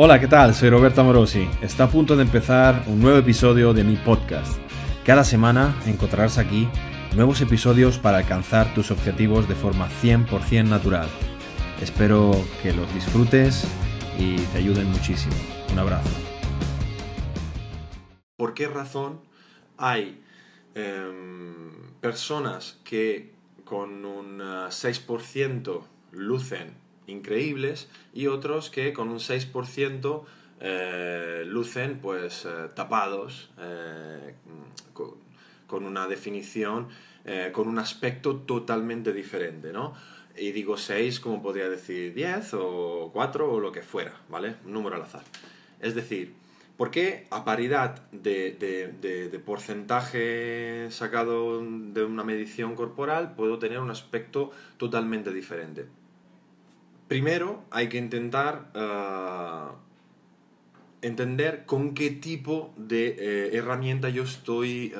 Hola, 0.00 0.20
¿qué 0.20 0.28
tal? 0.28 0.54
Soy 0.54 0.70
Roberto 0.70 1.02
Morosi. 1.02 1.48
Está 1.60 1.82
a 1.82 1.90
punto 1.90 2.14
de 2.14 2.22
empezar 2.22 2.84
un 2.86 3.00
nuevo 3.00 3.18
episodio 3.18 3.74
de 3.74 3.82
mi 3.82 3.96
podcast. 3.96 4.56
Cada 5.04 5.24
semana 5.24 5.74
encontrarás 5.86 6.38
aquí 6.38 6.68
nuevos 7.16 7.40
episodios 7.40 7.98
para 7.98 8.18
alcanzar 8.18 8.72
tus 8.74 8.92
objetivos 8.92 9.48
de 9.48 9.56
forma 9.56 9.88
100% 9.88 10.68
natural. 10.68 11.08
Espero 11.82 12.30
que 12.62 12.72
los 12.72 12.94
disfrutes 12.94 13.64
y 14.16 14.36
te 14.36 14.58
ayuden 14.58 14.86
muchísimo. 14.86 15.34
Un 15.72 15.80
abrazo. 15.80 16.10
¿Por 18.36 18.54
qué 18.54 18.68
razón 18.68 19.20
hay 19.78 20.22
em, 20.76 21.90
personas 22.00 22.78
que 22.84 23.34
con 23.64 24.04
un 24.04 24.38
6% 24.38 25.82
lucen 26.12 26.87
increíbles 27.08 27.88
y 28.14 28.28
otros 28.28 28.70
que 28.70 28.92
con 28.92 29.08
un 29.08 29.18
6% 29.18 30.22
eh, 30.60 31.44
lucen 31.46 31.98
pues 32.00 32.44
eh, 32.44 32.68
tapados 32.74 33.50
eh, 33.58 34.34
con, 35.66 35.84
una 35.84 36.06
definición, 36.06 36.88
con 37.52 37.68
un 37.68 37.78
aspecto 37.78 38.36
totalmente 38.36 39.12
diferente, 39.12 39.70
¿no? 39.70 39.92
Y 40.34 40.52
digo 40.52 40.78
6 40.78 41.20
como 41.20 41.42
podría 41.42 41.68
decir 41.68 42.14
10 42.14 42.54
o 42.54 43.10
4 43.12 43.52
o 43.52 43.60
lo 43.60 43.70
que 43.70 43.82
fuera, 43.82 44.14
¿vale? 44.30 44.54
Un 44.64 44.72
número 44.72 44.96
al 44.96 45.02
azar. 45.02 45.24
Es 45.80 45.94
decir, 45.94 46.32
¿Por 46.78 46.92
qué 46.92 47.26
a 47.30 47.44
paridad 47.44 48.08
de, 48.12 49.42
porcentaje 49.44 50.86
sacado 50.90 51.60
de 51.60 52.04
una 52.04 52.22
medición 52.22 52.76
corporal 52.76 53.34
puedo 53.34 53.58
tener 53.58 53.80
un 53.80 53.90
aspecto 53.90 54.52
totalmente 54.76 55.32
diferente? 55.32 55.86
Primero 57.08 57.64
hay 57.70 57.88
que 57.88 57.98
intentar 57.98 58.70
ah, 58.74 59.74
entender 61.02 61.64
con 61.64 61.94
qué 61.94 62.10
tipo 62.10 62.72
de 62.76 63.16
eh, 63.18 63.56
herramienta 63.56 64.08
yo 64.10 64.22
estoy, 64.24 64.92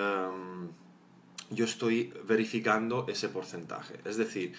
yo 1.50 1.64
estoy 1.64 2.12
verificando 2.26 3.06
ese 3.08 3.28
porcentaje. 3.28 3.94
Es 4.04 4.16
decir, 4.16 4.54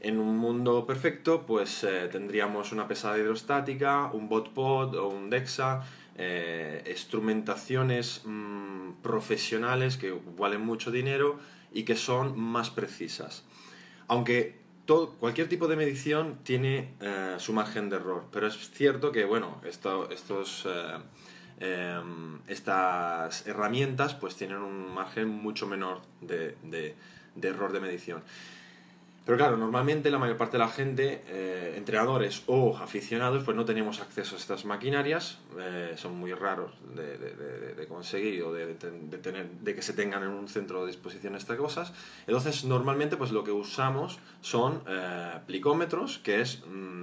en 0.00 0.18
un 0.18 0.36
mundo 0.36 0.86
perfecto, 0.86 1.44
pues 1.44 1.82
eh, 1.82 2.08
tendríamos 2.10 2.72
una 2.72 2.86
pesada 2.86 3.18
hidrostática, 3.18 4.10
un 4.12 4.28
botpod 4.28 4.94
o 4.94 5.08
un 5.08 5.28
DEXA, 5.28 5.82
eh, 6.16 6.84
instrumentaciones 6.88 8.22
mm, 8.24 9.02
profesionales 9.02 9.96
que 9.96 10.16
valen 10.36 10.60
mucho 10.60 10.90
dinero 10.90 11.38
y 11.72 11.82
que 11.82 11.96
son 11.96 12.38
más 12.38 12.70
precisas. 12.70 13.44
Aunque 14.06 14.56
todo, 14.88 15.10
cualquier 15.18 15.50
tipo 15.50 15.68
de 15.68 15.76
medición 15.76 16.38
tiene 16.44 16.94
eh, 17.02 17.34
su 17.36 17.52
margen 17.52 17.90
de 17.90 17.96
error, 17.96 18.24
pero 18.32 18.46
es 18.46 18.70
cierto 18.70 19.12
que, 19.12 19.26
bueno, 19.26 19.60
estos, 19.62 20.66
eh, 20.66 20.98
em, 21.60 22.38
estas 22.48 23.46
herramientas 23.46 24.14
pues 24.14 24.34
tienen 24.34 24.56
un 24.56 24.94
margen 24.94 25.28
mucho 25.28 25.66
menor 25.66 26.00
de, 26.22 26.56
de 26.62 27.48
error 27.48 27.70
de 27.70 27.80
medición. 27.80 28.22
Pero 29.28 29.36
claro, 29.36 29.58
normalmente 29.58 30.10
la 30.10 30.16
mayor 30.16 30.38
parte 30.38 30.56
de 30.56 30.64
la 30.64 30.70
gente, 30.70 31.22
eh, 31.28 31.74
entrenadores 31.76 32.44
o 32.46 32.78
aficionados, 32.78 33.44
pues 33.44 33.54
no 33.54 33.66
tenemos 33.66 34.00
acceso 34.00 34.36
a 34.36 34.38
estas 34.38 34.64
maquinarias, 34.64 35.36
eh, 35.60 35.92
son 35.96 36.18
muy 36.18 36.32
raros 36.32 36.72
de, 36.94 37.86
conseguir 37.86 38.42
o 38.44 38.54
de, 38.54 38.72
tener, 38.72 39.50
de 39.50 39.74
que 39.74 39.82
se 39.82 39.92
tengan 39.92 40.22
en 40.22 40.30
un 40.30 40.48
centro 40.48 40.80
de 40.80 40.86
disposición 40.86 41.34
estas 41.34 41.58
cosas. 41.58 41.92
Entonces, 42.26 42.64
normalmente 42.64 43.18
pues 43.18 43.30
lo 43.30 43.44
que 43.44 43.52
usamos 43.52 44.18
son 44.40 44.82
eh, 44.88 45.40
plicómetros, 45.46 46.18
que 46.20 46.40
es 46.40 46.62
mm, 46.66 47.02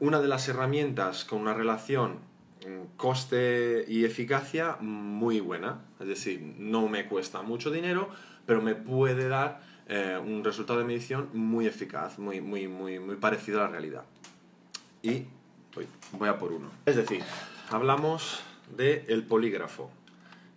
una 0.00 0.20
de 0.22 0.28
las 0.28 0.48
herramientas 0.48 1.26
con 1.26 1.42
una 1.42 1.52
relación 1.52 2.20
mm, 2.66 2.96
coste 2.96 3.84
y 3.86 4.06
eficacia 4.06 4.78
muy 4.80 5.40
buena. 5.40 5.82
Es 6.00 6.08
decir, 6.08 6.40
no 6.56 6.88
me 6.88 7.06
cuesta 7.08 7.42
mucho 7.42 7.70
dinero, 7.70 8.08
pero 8.46 8.62
me 8.62 8.74
puede 8.74 9.28
dar 9.28 9.67
eh, 9.88 10.18
un 10.22 10.44
resultado 10.44 10.78
de 10.78 10.84
medición 10.84 11.30
muy 11.32 11.66
eficaz, 11.66 12.18
muy, 12.18 12.42
muy, 12.42 12.68
muy, 12.68 12.98
muy 12.98 13.16
parecido 13.16 13.60
a 13.60 13.64
la 13.64 13.70
realidad. 13.70 14.04
Y 15.02 15.24
voy 16.12 16.28
a 16.28 16.38
por 16.38 16.52
uno. 16.52 16.70
Es 16.84 16.96
decir, 16.96 17.22
hablamos 17.70 18.40
del 18.76 19.24
polígrafo. 19.24 19.90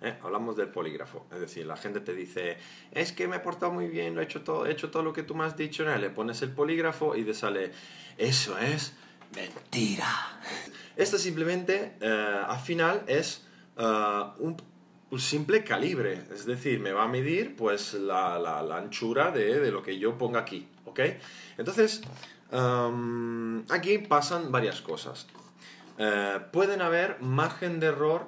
¿eh? 0.02 0.16
Hablamos 0.22 0.58
del 0.58 0.68
polígrafo. 0.68 1.26
Es 1.32 1.40
decir, 1.40 1.66
la 1.66 1.78
gente 1.78 2.02
te 2.02 2.14
dice, 2.14 2.58
es 2.92 3.14
que 3.14 3.30
me 3.30 3.38
he 3.38 3.40
portado 3.40 3.72
muy 3.72 3.88
bien, 3.88 4.16
lo 4.16 4.22
he 4.22 4.26
hecho 4.26 4.42
todo, 4.42 4.66
he 4.66 4.72
hecho 4.72 4.92
todo 4.92 5.04
lo 5.04 5.14
que 5.14 5.24
tú 5.24 5.34
me 5.34 5.46
has 5.46 5.56
dicho. 5.56 5.86
Le 5.86 6.10
pones 6.10 6.42
el 6.42 6.52
polígrafo 6.52 7.16
y 7.16 7.24
te 7.24 7.34
sale, 7.34 7.72
eso 8.18 8.58
es 8.58 8.94
mentira. 9.34 10.42
Esto 10.98 11.18
simplemente, 11.18 11.94
eh, 12.02 12.42
al 12.48 12.60
final, 12.60 13.04
es 13.08 13.48
un 13.78 14.58
un 15.12 15.20
simple 15.20 15.64
calibre, 15.64 16.22
es 16.34 16.46
decir, 16.46 16.80
me 16.80 16.94
va 16.94 17.04
a 17.04 17.08
medir 17.08 17.56
pues 17.58 17.94
la, 17.94 18.40
la, 18.40 18.78
anchura 18.78 19.32
de, 19.32 19.60
de, 19.60 19.72
lo 19.72 19.84
que 19.84 20.00
yo 20.00 20.18
ponga 20.18 20.40
aquí, 20.40 20.68
¿ok? 20.86 21.02
Entonces, 21.58 22.02
aquí 23.70 23.98
pasan 24.00 24.52
varias 24.52 24.82
cosas. 24.82 25.28
Eh, 25.98 26.40
pueden 26.52 26.82
haber 26.82 27.22
margen 27.22 27.82
de 27.82 27.88
error, 27.88 28.28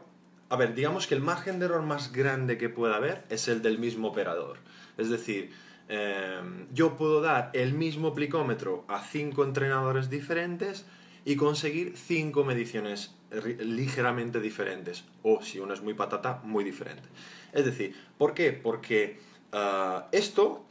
a 0.50 0.58
ver, 0.58 0.76
digamos 0.76 1.08
que 1.08 1.16
el 1.16 1.22
margen 1.22 1.60
de 1.60 1.66
error 1.66 1.82
más 1.84 2.12
grande 2.12 2.58
que 2.58 2.68
pueda 2.68 2.98
haber 2.98 3.24
es 3.30 3.48
el 3.48 3.62
del 3.62 3.80
mismo 3.80 4.10
operador, 4.10 4.58
es 4.98 5.10
decir, 5.10 5.52
em, 5.88 6.68
yo 6.74 6.98
puedo 6.98 7.22
dar 7.22 7.50
el 7.54 7.74
mismo 7.74 8.14
plicómetro 8.14 8.84
a 8.90 9.02
cinco 9.02 9.44
entrenadores 9.44 10.10
diferentes 10.10 10.86
y 11.26 11.36
conseguir 11.36 11.96
cinco 11.96 12.44
mediciones 12.44 13.16
ligeramente 13.60 14.40
diferentes 14.40 15.06
o 15.24 15.42
si 15.42 15.60
uno 15.60 15.74
es 15.74 15.82
muy 15.82 15.94
patata, 15.94 16.42
muy 16.44 16.64
diferente. 16.64 17.08
Es 17.52 17.66
decir, 17.66 17.96
¿por 18.18 18.34
qué? 18.34 18.52
Porque 18.52 19.20
ah, 19.52 20.08
esto 20.12 20.66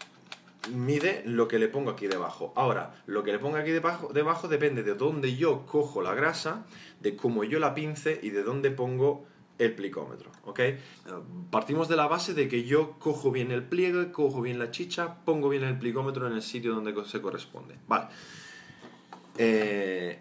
mide 0.71 1.23
lo 1.27 1.49
que 1.49 1.59
le 1.59 1.69
pongo 1.69 1.91
aquí 1.91 2.07
debajo. 2.07 2.53
Ahora, 2.55 3.03
lo 3.07 3.23
que 3.25 3.33
le 3.33 3.39
pongo 3.39 3.57
aquí 3.57 3.71
debajo, 3.71 4.13
debajo 4.13 4.49
depende 4.49 4.83
de 4.83 4.95
dónde 4.95 5.37
yo 5.37 5.67
cojo 5.67 6.03
la 6.03 6.15
grasa, 6.15 6.65
de 7.01 7.17
cómo 7.17 7.45
yo 7.45 7.59
la 7.59 7.75
pince 7.75 8.21
y 8.23 8.31
de 8.31 8.43
dónde 8.43 8.71
pongo 8.71 9.27
el 9.59 9.75
plicómetro, 9.75 10.31
¿ok? 10.45 10.61
Partimos 11.51 11.89
de 11.89 11.97
la 11.97 12.09
base 12.09 12.35
de 12.35 12.49
que 12.49 12.65
yo 12.65 12.99
cojo 12.99 13.31
bien 13.31 13.53
el 13.53 13.63
pliegue, 13.63 14.11
cojo 14.11 14.41
bien 14.41 14.59
la 14.59 14.71
chicha, 14.71 15.17
pongo 15.25 15.49
bien 15.49 15.63
el 15.65 15.79
plicómetro 15.79 16.27
en 16.27 16.33
el 16.33 16.43
sitio 16.43 16.75
donde 16.75 16.93
se 17.05 17.21
corresponde. 17.21 17.77
Vale. 17.87 18.07
Eh, 19.39 20.21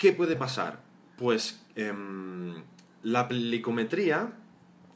¿Qué 0.00 0.14
puede 0.14 0.34
pasar? 0.34 0.80
Pues 1.18 1.60
em, 1.76 2.54
la 3.02 3.28
plicometría 3.28 4.32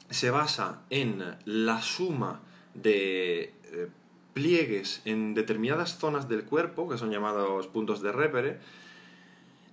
se 0.08 0.30
basa 0.30 0.80
en 0.88 1.22
la 1.44 1.82
suma 1.82 2.40
de 2.72 3.52
eh, 3.64 3.88
pliegues 4.32 5.02
en 5.04 5.34
determinadas 5.34 5.98
zonas 5.98 6.26
del 6.26 6.44
cuerpo, 6.44 6.88
que 6.88 6.96
son 6.96 7.10
llamados 7.10 7.66
puntos 7.66 8.00
de 8.00 8.12
repere, 8.12 8.60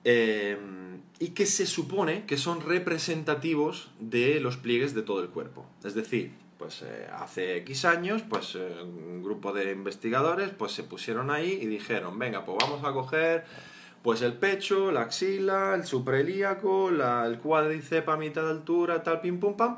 em, 0.03 0.99
y 1.17 1.29
que 1.29 1.45
se 1.45 1.65
supone 1.65 2.25
que 2.25 2.35
son 2.35 2.59
representativos 2.59 3.89
de 4.01 4.41
los 4.41 4.57
pliegues 4.57 4.93
de 4.93 5.01
todo 5.01 5.21
el 5.21 5.29
cuerpo. 5.29 5.65
Es 5.85 5.93
decir, 5.93 6.33
pues 6.57 6.81
eh, 6.81 7.07
hace 7.09 7.55
X 7.59 7.85
años, 7.85 8.21
pues 8.29 8.55
eh, 8.55 8.83
un 8.83 9.23
grupo 9.23 9.53
de 9.53 9.71
investigadores 9.71 10.49
pues 10.49 10.73
se 10.73 10.83
pusieron 10.83 11.31
ahí 11.31 11.57
y 11.61 11.67
dijeron, 11.67 12.19
venga, 12.19 12.43
pues 12.43 12.57
vamos 12.59 12.83
a 12.83 12.91
coger 12.91 13.45
pues 14.01 14.21
el 14.21 14.33
pecho, 14.33 14.91
la 14.91 15.01
axila, 15.01 15.75
el 15.75 15.85
supraelíaco, 15.85 16.89
el 16.89 17.37
cuádriceps 17.39 18.07
a 18.07 18.17
mitad 18.17 18.43
de 18.43 18.49
altura, 18.49 19.03
tal, 19.03 19.21
pim, 19.21 19.39
pum, 19.39 19.55
pam. 19.55 19.77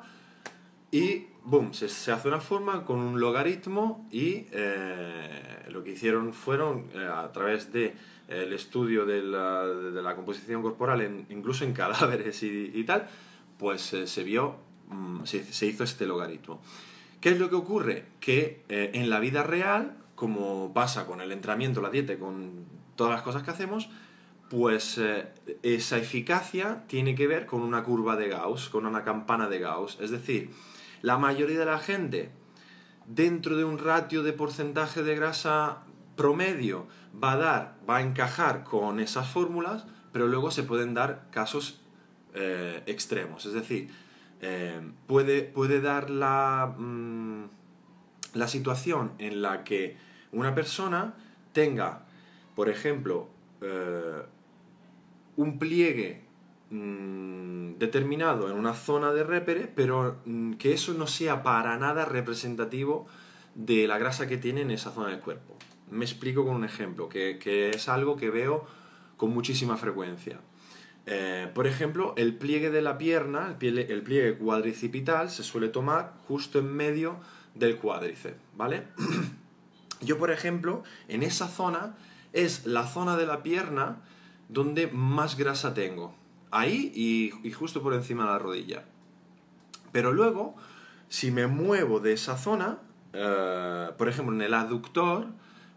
Y, 0.92 1.28
boom, 1.44 1.74
se, 1.74 2.12
hace 2.12 2.28
una 2.28 2.40
forma 2.40 2.86
con 2.86 3.00
un 3.00 3.20
logaritmo 3.20 4.08
y 4.12 4.46
eh, 4.52 5.66
lo 5.70 5.84
que 5.84 5.92
hicieron 5.92 6.34
fueron, 6.34 6.90
eh, 6.94 7.10
a 7.12 7.32
través 7.32 7.74
de, 7.74 7.96
el 8.30 8.54
estudio 8.54 9.06
de 9.06 9.22
la, 9.22 10.14
composición 10.16 10.62
corporal, 10.62 11.26
incluso 11.30 11.66
en 11.66 11.74
cadáveres 11.74 12.44
y, 12.44 12.84
tal, 12.86 13.10
pues 13.58 13.94
eh, 13.94 14.08
se 14.08 14.24
vio, 14.24 14.56
mm, 14.88 15.26
se, 15.26 15.66
hizo 15.66 15.84
este 15.84 16.06
logaritmo. 16.06 16.62
¿Qué 17.20 17.30
es 17.30 17.40
lo 17.40 17.50
que 17.50 17.56
ocurre? 17.56 18.06
Que 18.20 18.64
en 18.68 19.10
la 19.10 19.20
vida 19.20 19.44
real, 19.44 19.98
como 20.14 20.74
pasa 20.74 21.06
con 21.06 21.22
el 21.22 21.32
entrenamiento, 21.32 21.82
la 21.82 21.90
dieta, 21.90 22.20
con 22.20 22.66
todas 22.98 23.14
las 23.14 23.22
cosas 23.22 23.44
que 23.44 23.52
hacemos, 23.52 23.90
pues 24.54 25.00
eh, 25.00 25.30
esa 25.64 25.98
eficacia 25.98 26.84
tiene 26.86 27.16
que 27.16 27.26
ver 27.26 27.48
con 27.48 27.64
una 27.64 27.84
curva 27.84 28.16
de 28.16 28.28
Gauss, 28.28 28.70
con 28.70 28.86
una 28.86 29.04
campana 29.04 29.50
de 29.50 29.58
Gauss. 29.58 29.98
Es 30.00 30.12
decir, 30.12 30.52
la 31.02 31.18
mayoría 31.18 31.58
de 31.58 31.66
la 31.66 31.80
gente, 31.80 32.30
dentro 33.08 33.58
de 33.58 33.64
un 33.64 33.80
ratio 33.80 34.22
de 34.22 34.32
porcentaje 34.32 35.02
de 35.02 35.16
grasa 35.16 35.80
promedio, 36.16 36.86
va 37.22 37.32
a 37.32 37.38
dar, 37.38 37.78
va 37.90 37.98
a 37.98 38.02
encajar 38.02 38.64
con 38.64 39.00
esas 39.00 39.28
fórmulas, 39.28 39.88
pero 40.12 40.28
luego 40.28 40.52
se 40.52 40.62
pueden 40.62 40.94
dar 40.94 41.32
casos 41.32 41.82
eh, 42.36 42.84
extremos. 42.86 43.48
Es 43.48 43.54
decir, 43.54 43.90
eh, 44.42 44.80
puede, 45.08 45.42
puede, 45.42 45.82
dar 45.82 46.12
la, 46.12 46.76
mm, 46.78 47.46
la 48.36 48.48
situación 48.48 49.14
en 49.18 49.42
la 49.42 49.64
que 49.64 49.98
una 50.32 50.54
persona 50.54 51.16
tenga, 51.54 52.06
por 52.54 52.70
ejemplo, 52.70 53.34
un 55.36 55.60
pliegue 55.60 56.22
mm, 56.70 57.76
determinado 57.78 58.50
en 58.50 58.58
una 58.58 58.74
zona 58.74 59.12
de 59.14 59.24
repere, 59.24 59.72
pero 59.74 60.18
mm, 60.26 60.54
que 60.54 60.74
eso 60.74 60.94
no 60.94 61.08
sea 61.08 61.44
para 61.44 61.78
nada 61.78 62.06
representativo 62.06 63.08
de 63.56 63.88
la 63.88 63.98
grasa 63.98 64.28
que 64.28 64.38
tiene 64.38 64.62
en 64.62 64.72
esa 64.72 64.92
zona 64.92 65.10
del 65.10 65.20
cuerpo. 65.20 65.58
Me 65.90 66.06
explico 66.06 66.46
con 66.46 66.56
un 66.56 66.64
ejemplo, 66.64 67.10
que, 67.10 67.38
que 67.40 67.70
es 67.70 67.90
algo 67.90 68.16
que 68.16 68.30
veo 68.30 68.66
con 69.18 69.32
muchísima 69.32 69.78
frecuencia. 69.78 70.40
Eh, 71.06 71.50
por 71.54 71.68
ejemplo, 71.68 72.14
el 72.16 72.36
pliegue 72.36 72.70
de 72.70 72.82
la 72.82 72.98
pierna, 72.98 73.48
el 73.48 73.56
pliegue, 73.56 73.92
el 73.92 74.02
pliegue 74.02 74.38
cuadricipital, 74.38 75.30
se 75.30 75.44
suele 75.44 75.68
tomar 75.68 76.14
justo 76.28 76.60
en 76.60 76.74
medio 76.74 77.18
del 77.56 77.78
cuádriceps, 77.78 78.38
¿vale? 78.56 78.88
Yo, 80.02 80.18
por 80.18 80.32
ejemplo, 80.32 80.84
en 81.08 81.24
esa 81.24 81.48
zona 81.48 81.96
es 82.32 82.66
la 82.66 82.88
zona 82.88 83.18
de 83.18 83.26
la 83.26 83.44
pierna 83.44 83.98
donde 84.50 84.88
más 84.88 85.38
grasa 85.38 85.74
tengo. 85.74 86.16
Ahí 86.52 86.92
y, 86.96 87.52
justo 87.52 87.82
por 87.82 87.94
encima 87.94 88.26
de 88.26 88.30
la 88.30 88.40
rodilla. 88.40 88.86
Pero 89.92 90.12
luego, 90.12 90.56
si 91.10 91.32
me 91.32 91.48
muevo 91.48 92.00
de 92.00 92.14
esa 92.14 92.38
zona, 92.38 92.80
eh, 93.14 93.90
por 93.98 94.08
ejemplo, 94.10 94.36
en 94.36 94.42
el 94.42 94.54
aductor, 94.54 95.28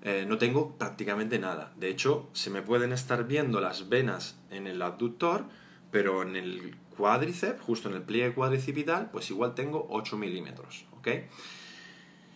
eh, 0.02 0.24
no 0.28 0.38
tengo 0.38 0.76
prácticamente 0.76 1.38
nada. 1.38 1.72
De 1.76 1.88
hecho, 1.88 2.28
se 2.32 2.50
me 2.50 2.62
pueden 2.62 2.92
estar 2.92 3.26
viendo 3.26 3.60
las 3.60 3.88
venas 3.88 4.38
en 4.50 4.66
el 4.66 4.82
abductor, 4.82 5.44
pero 5.90 6.22
en 6.22 6.36
el 6.36 6.76
cuádriceps, 6.96 7.60
justo 7.60 7.88
en 7.88 7.96
el 7.96 8.02
pliegue 8.02 8.34
cuadricipital, 8.34 9.10
pues 9.10 9.30
igual 9.30 9.54
tengo 9.54 9.86
8 9.90 10.16
milímetros. 10.16 10.86
¿ok? 10.98 11.08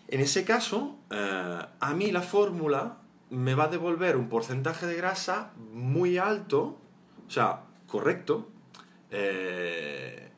En 0.08 0.20
ese 0.20 0.44
caso, 0.44 0.96
eh, 1.10 1.66
a 1.78 1.94
mí 1.94 2.10
la 2.10 2.22
fórmula 2.22 2.98
me 3.30 3.54
va 3.54 3.64
a 3.64 3.68
devolver 3.68 4.16
un 4.16 4.28
porcentaje 4.28 4.86
de 4.86 4.96
grasa 4.96 5.52
muy 5.72 6.18
alto, 6.18 6.78
o 7.26 7.30
sea, 7.30 7.62
correcto, 7.86 8.48
eh, 9.10 10.30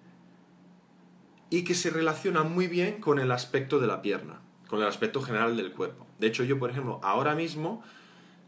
y 1.51 1.65
que 1.65 1.75
se 1.75 1.91
relaciona 1.91 2.43
muy 2.43 2.69
bien 2.69 3.01
con 3.01 3.19
el 3.19 3.33
aspecto 3.33 3.79
de 3.79 3.87
la 3.87 4.03
pierna, 4.03 4.41
con 4.69 4.81
el 4.81 4.87
aspecto 4.87 5.23
general 5.23 5.57
del 5.57 5.73
cuerpo. 5.73 6.07
De 6.19 6.27
hecho, 6.27 6.45
yo, 6.45 6.59
por 6.59 6.71
ejemplo, 6.71 7.01
ahora 7.03 7.35
mismo, 7.35 7.83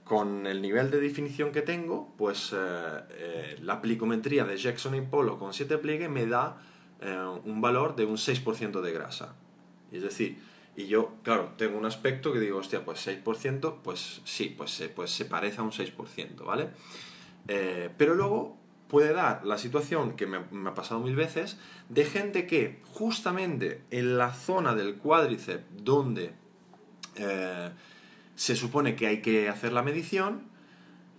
con 0.04 0.46
el 0.46 0.60
nivel 0.60 0.90
de 0.90 1.00
definición 1.00 1.50
que 1.50 1.62
tengo, 1.62 2.14
pues 2.18 2.52
eh, 2.54 2.56
eh, 3.10 3.58
la 3.62 3.80
plicometría 3.80 4.44
de 4.44 4.56
Jackson 4.58 4.94
y 4.94 5.00
Polo 5.00 5.38
con 5.38 5.54
7 5.54 5.78
pliegues 5.78 6.10
me 6.10 6.26
da 6.26 6.58
un 7.44 7.60
valor 7.60 7.96
de 7.96 8.06
un 8.06 8.16
6% 8.16 8.80
de 8.80 8.92
grasa. 8.92 9.34
Es 9.92 10.02
decir, 10.02 10.38
y 10.76 10.86
yo, 10.86 11.12
claro, 11.22 11.52
tengo 11.56 11.78
un 11.78 11.86
aspecto 11.86 12.32
que 12.32 12.40
digo, 12.40 12.58
hostia, 12.58 12.84
pues 12.84 13.06
6%, 13.06 13.76
pues 13.82 14.20
sí, 14.24 14.54
pues, 14.56 14.72
se, 14.72 14.88
pues 14.88 15.10
se 15.10 15.24
parece 15.24 15.60
a 15.60 15.62
un 15.62 15.70
6%, 15.70 16.44
¿vale? 16.44 16.70
Eh, 17.46 17.90
pero 17.96 18.14
luego 18.14 18.56
puede 18.88 19.12
dar 19.12 19.44
la 19.44 19.56
situación 19.58 20.16
que 20.16 20.26
me, 20.26 20.38
ha 20.38 20.74
pasado 20.74 21.00
mil 21.00 21.14
veces 21.14 21.58
de 21.88 22.04
gente 22.04 22.46
que 22.46 22.80
justamente 22.84 23.82
en 23.90 24.18
la 24.18 24.32
zona 24.32 24.74
del 24.74 24.96
cuádriceps 24.96 25.64
donde 25.84 26.32
eh, 27.16 27.70
se 28.34 28.56
supone 28.56 28.96
que 28.96 29.06
hay 29.06 29.22
que 29.22 29.48
hacer 29.48 29.72
la 29.72 29.82
medición, 29.82 30.48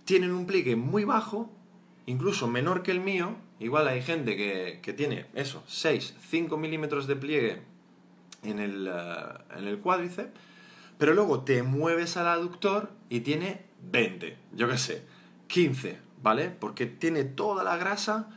tienen 0.04 0.32
un 0.32 0.46
pliegue 0.46 0.76
muy 0.76 1.04
bajo, 1.04 1.50
incluso 2.04 2.46
menor 2.46 2.82
que 2.82 2.90
el 2.90 3.00
mío, 3.00 3.36
igual 3.58 3.88
hay 3.88 4.02
gente 4.02 4.36
que, 4.36 4.80
que 4.82 4.92
tiene 4.92 5.26
eso, 5.34 5.64
6, 5.66 6.16
5 6.28 6.56
milímetros 6.58 7.06
de 7.06 7.16
pliegue 7.16 7.75
en 8.50 8.58
el, 8.58 8.88
uh, 8.88 9.58
en 9.58 9.66
el 9.66 9.78
cuádriceps, 9.78 10.32
pero 10.98 11.14
luego 11.14 11.42
te 11.42 11.62
mueves 11.62 12.16
al 12.16 12.28
aductor 12.28 12.90
y 13.08 13.20
tiene 13.20 13.66
20, 13.90 14.36
yo 14.52 14.68
qué 14.68 14.78
sé, 14.78 15.04
15, 15.48 15.98
¿vale? 16.22 16.50
Porque 16.50 16.86
tiene 16.86 17.24
toda 17.24 17.62
la 17.64 17.76
grasa 17.76 18.28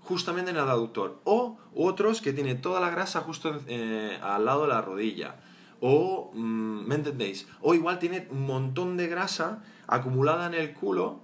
justamente 0.00 0.50
en 0.50 0.56
el 0.56 0.68
aductor. 0.68 1.20
O 1.24 1.58
otros 1.74 2.20
que 2.20 2.32
tiene 2.32 2.54
toda 2.54 2.80
la 2.80 2.90
grasa 2.90 3.20
justo 3.20 3.60
eh, 3.68 4.18
al 4.22 4.44
lado 4.44 4.62
de 4.62 4.68
la 4.68 4.80
rodilla. 4.80 5.36
O, 5.80 6.30
mm, 6.34 6.86
¿me 6.86 6.94
entendéis? 6.96 7.46
O 7.60 7.74
igual 7.74 7.98
tiene 7.98 8.26
un 8.30 8.46
montón 8.46 8.96
de 8.96 9.06
grasa 9.06 9.62
acumulada 9.86 10.46
en 10.46 10.54
el 10.54 10.72
culo 10.72 11.20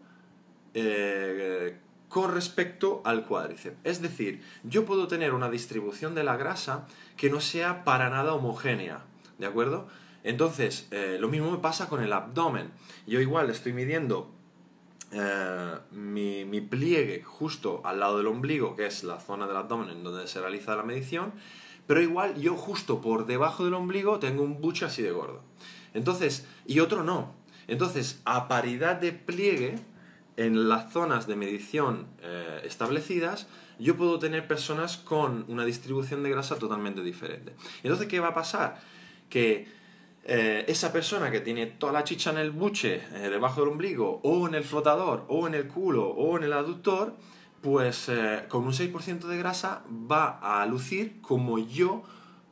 eh, 0.75 1.79
con 2.17 2.33
respecto 2.33 3.03
al 3.05 3.27
cuádriceps. 3.27 3.77
Es 3.85 4.01
decir, 4.01 4.43
yo 4.65 4.87
puedo 4.87 5.07
tener 5.07 5.35
una 5.35 5.51
distribución 5.51 6.15
de 6.15 6.25
la 6.25 6.39
grasa 6.39 6.87
que 7.19 7.29
no 7.29 7.43
sea 7.43 7.85
para 7.85 8.09
nada 8.09 8.33
homogénea, 8.33 9.05
¿de 9.37 9.45
acuerdo? 9.45 9.87
Entonces, 10.25 10.89
eh, 10.93 11.19
lo 11.21 11.29
mismo 11.29 11.51
me 11.51 11.59
pasa 11.59 11.91
con 11.91 12.03
el 12.03 12.15
abdomen. 12.15 12.71
Yo 13.07 13.21
igual 13.21 13.51
estoy 13.51 13.75
midiendo 13.75 14.31
eh, 15.13 15.75
mi, 15.91 16.47
mi, 16.47 16.63
pliegue 16.63 17.23
justo 17.23 17.83
al 17.85 18.01
lado 18.01 18.17
del 18.17 18.29
ombligo, 18.29 18.77
que 18.77 18.87
es 18.87 19.05
la 19.05 19.21
zona 19.21 19.47
del 19.47 19.59
abdomen 19.59 19.91
en 19.91 20.03
donde 20.03 20.27
se 20.27 20.41
realiza 20.41 20.75
la 20.75 20.85
medición, 20.85 21.35
pero 21.87 22.01
igual 22.01 22.41
yo 22.41 22.57
justo 22.57 23.03
por 23.03 23.27
debajo 23.27 23.63
del 23.67 23.75
ombligo 23.75 24.21
tengo 24.21 24.43
un 24.43 24.63
buche 24.63 24.87
así 24.87 25.03
de 25.03 25.11
gordo. 25.11 25.43
Entonces, 25.93 26.47
y 26.65 26.81
otro 26.81 27.05
no. 27.05 27.35
Entonces, 27.69 28.23
a 28.25 28.49
paridad 28.49 28.97
de 28.97 29.13
pliegue, 29.13 29.79
en 30.37 30.69
las 30.69 30.93
zonas 30.93 31.27
de 31.27 31.37
medición 31.37 32.07
eh, 32.23 32.61
establecidas, 32.65 33.47
yo 33.79 33.97
puedo 33.97 34.19
tener 34.19 34.47
personas 34.47 34.97
con 34.97 35.45
una 35.49 35.65
distribución 35.65 36.23
de 36.23 36.31
grasa 36.31 36.59
totalmente 36.59 37.03
diferente. 37.03 37.55
Entonces, 37.83 38.07
¿qué 38.07 38.21
va 38.21 38.29
a 38.29 38.35
pasar? 38.35 38.81
Que 39.29 39.69
eh, 40.25 40.65
esa 40.69 40.93
persona 40.93 41.31
que 41.31 41.41
tiene 41.41 41.67
toda 41.67 41.93
la 41.93 42.05
chicha 42.05 42.31
en 42.31 42.39
el 42.39 42.51
buche, 42.51 43.03
eh, 43.15 43.29
debajo 43.31 43.61
del 43.61 43.71
ombligo, 43.71 44.21
o 44.23 44.47
en 44.47 44.55
el 44.55 44.65
flotador, 44.65 45.25
o 45.29 45.47
en 45.47 45.55
el 45.55 45.69
culo, 45.69 46.09
o 46.09 46.37
en 46.37 46.45
el 46.45 46.53
aductor, 46.53 47.15
pues 47.63 48.11
con 48.49 48.65
un 48.65 48.73
6% 48.73 49.27
de 49.27 49.39
grasa 49.39 49.83
va 49.91 50.39
a 50.39 50.65
lucir 50.67 51.21
como 51.21 51.59
yo 51.59 52.05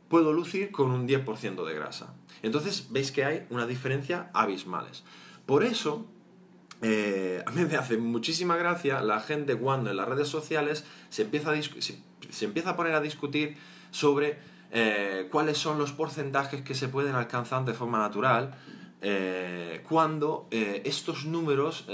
puedo 0.09 0.33
lucir 0.33 0.73
con 0.73 0.91
un 0.91 1.07
10% 1.07 1.65
de 1.65 1.75
grasa. 1.75 2.15
Entonces, 2.43 2.89
veis 2.91 3.13
que 3.13 3.25
hay 3.25 3.47
una 3.51 3.67
diferencia 3.67 4.31
abismales. 4.33 5.05
Por 5.47 5.63
eso, 5.63 6.07
eh, 6.83 7.43
a 7.47 7.51
mí 7.51 7.65
me 7.65 7.77
hace 7.77 7.97
muchísima 7.97 8.57
gracia 8.57 9.01
la 9.01 9.21
gente 9.21 9.57
cuando 9.57 9.91
en 9.91 9.97
las 9.97 10.09
redes 10.09 10.29
sociales 10.29 10.85
se 11.09 11.23
empieza 11.23 11.53
a, 11.53 11.63
se, 11.63 12.45
empieza 12.45 12.71
a 12.71 12.77
poner 12.77 12.95
a 12.95 13.01
discutir 13.01 13.57
sobre 13.91 14.39
eh, 14.71 15.29
cuáles 15.31 15.59
son 15.59 15.79
los 15.79 15.93
porcentajes 15.93 16.63
que 16.63 16.75
se 16.75 16.89
pueden 16.89 17.15
alcanzar 17.15 17.65
de 17.65 17.75
forma 17.75 17.99
natural 17.99 18.55
eh, 19.03 19.85
cuando 19.89 20.49
estos 20.51 21.27
números 21.27 21.87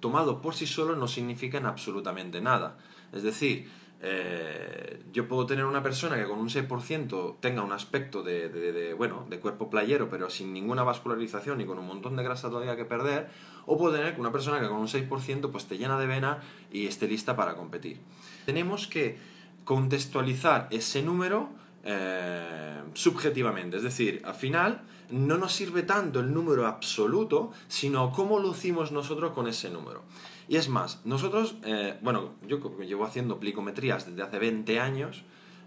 tomados 0.00 0.40
por 0.42 0.54
sí 0.54 0.66
solos 0.66 0.98
no 0.98 1.08
significan 1.08 1.64
absolutamente 1.64 2.40
nada. 2.40 2.76
Es 3.12 3.22
decir, 3.22 3.70
eh, 4.04 5.00
yo 5.12 5.28
puedo 5.28 5.46
tener 5.46 5.64
una 5.64 5.82
persona 5.82 6.16
que 6.16 6.24
con 6.24 6.40
un 6.40 6.48
6% 6.48 7.36
tenga 7.38 7.62
un 7.62 7.72
aspecto 7.72 8.24
de, 8.24 8.94
bueno, 8.98 9.26
de 9.30 9.38
cuerpo 9.38 9.70
playero, 9.70 10.10
pero 10.10 10.28
sin 10.28 10.52
ninguna 10.52 10.82
vascularización 10.82 11.60
y 11.60 11.66
con 11.66 11.78
un 11.78 11.86
montón 11.86 12.16
de 12.16 12.24
grasa 12.24 12.48
todavía 12.48 12.74
que 12.74 12.84
perder, 12.84 13.28
o 13.64 13.78
puedo 13.78 13.94
tener 13.94 14.18
una 14.18 14.32
persona 14.32 14.60
que 14.60 14.66
con 14.66 14.78
un 14.78 14.88
6% 14.88 15.52
pues 15.52 15.66
te 15.66 15.78
llena 15.78 15.98
de 16.00 16.06
vena 16.06 16.40
y 16.72 16.86
esté 16.86 17.06
lista 17.06 17.36
para 17.36 17.54
competir. 17.54 18.00
Tenemos 18.44 18.88
que 18.88 19.18
contextualizar 19.64 20.66
ese 20.72 21.02
número 21.02 21.50
eh, 21.84 22.82
subjetivamente, 22.94 23.76
es 23.76 23.84
decir, 23.84 24.20
al 24.24 24.34
final 24.34 24.82
no 25.12 25.36
nos 25.38 25.52
sirve 25.52 25.82
tanto 25.82 26.20
el 26.20 26.32
número 26.32 26.66
absoluto, 26.66 27.52
sino 27.68 28.10
cómo 28.12 28.38
lucimos 28.38 28.92
nosotros 28.92 29.32
con 29.32 29.46
ese 29.46 29.70
número. 29.70 30.02
Y 30.48 30.56
es 30.56 30.68
más, 30.68 31.00
nosotros, 31.04 31.56
eh, 31.64 31.98
bueno, 32.02 32.32
yo 32.46 32.58
llevo 32.80 33.04
haciendo 33.04 33.38
plicometrías 33.38 34.06
desde 34.06 34.22
hace 34.22 34.38
20 34.38 34.80
años, 34.80 35.22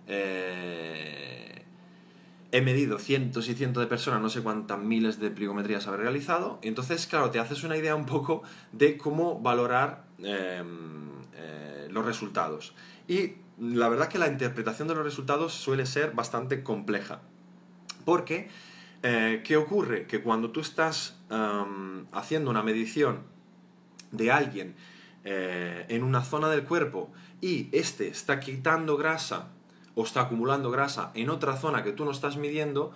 eh, 0.08 1.64
he 2.52 2.62
medido 2.62 3.00
cientos 3.00 3.48
y 3.50 3.54
cientos 3.54 3.82
de 3.82 3.88
personas, 3.88 4.22
no 4.22 4.30
sé 4.30 4.42
cuántas 4.42 4.80
miles 4.80 5.20
de 5.20 5.30
plicometrías 5.30 5.88
habré 5.88 6.04
realizado, 6.04 6.60
y 6.62 6.68
entonces, 6.68 7.06
claro, 7.06 7.30
te 7.30 7.40
haces 7.40 7.64
una 7.64 7.78
idea 7.78 7.96
un 7.96 8.06
poco 8.06 8.44
de 8.72 8.98
cómo 8.98 9.40
valorar 9.40 10.06
em, 10.20 11.10
eh, 11.36 11.88
los 11.92 12.06
resultados. 12.06 12.74
Y 13.08 13.34
la 13.60 13.90
verdad 13.90 14.08
que 14.08 14.18
la 14.18 14.28
interpretación 14.28 14.88
de 14.88 14.96
los 14.96 15.04
resultados 15.04 15.54
suele 15.54 15.86
ser 15.86 16.12
bastante 16.12 16.64
compleja, 16.64 17.22
porque, 18.06 18.50
¿qué 19.44 19.58
ocurre? 19.58 20.08
Que 20.08 20.22
cuando 20.22 20.52
tú 20.52 20.62
estás 20.62 21.20
haciendo 22.12 22.50
una 22.50 22.64
medición 22.64 23.20
de 24.12 24.32
alguien 24.32 24.76
eh, 25.24 25.86
en 25.90 26.04
una 26.04 26.24
zona 26.24 26.50
del 26.50 26.64
cuerpo 26.64 27.12
y 27.42 27.70
este 27.72 28.08
está 28.08 28.40
quitando 28.40 28.98
grasa 28.98 29.50
o 29.96 30.04
está 30.04 30.22
acumulando 30.22 30.72
grasa 30.72 31.12
en 31.16 31.30
otra 31.30 31.58
zona 31.58 31.84
que 31.84 31.92
tú 31.92 32.06
no 32.06 32.12
estás 32.12 32.38
midiendo, 32.38 32.94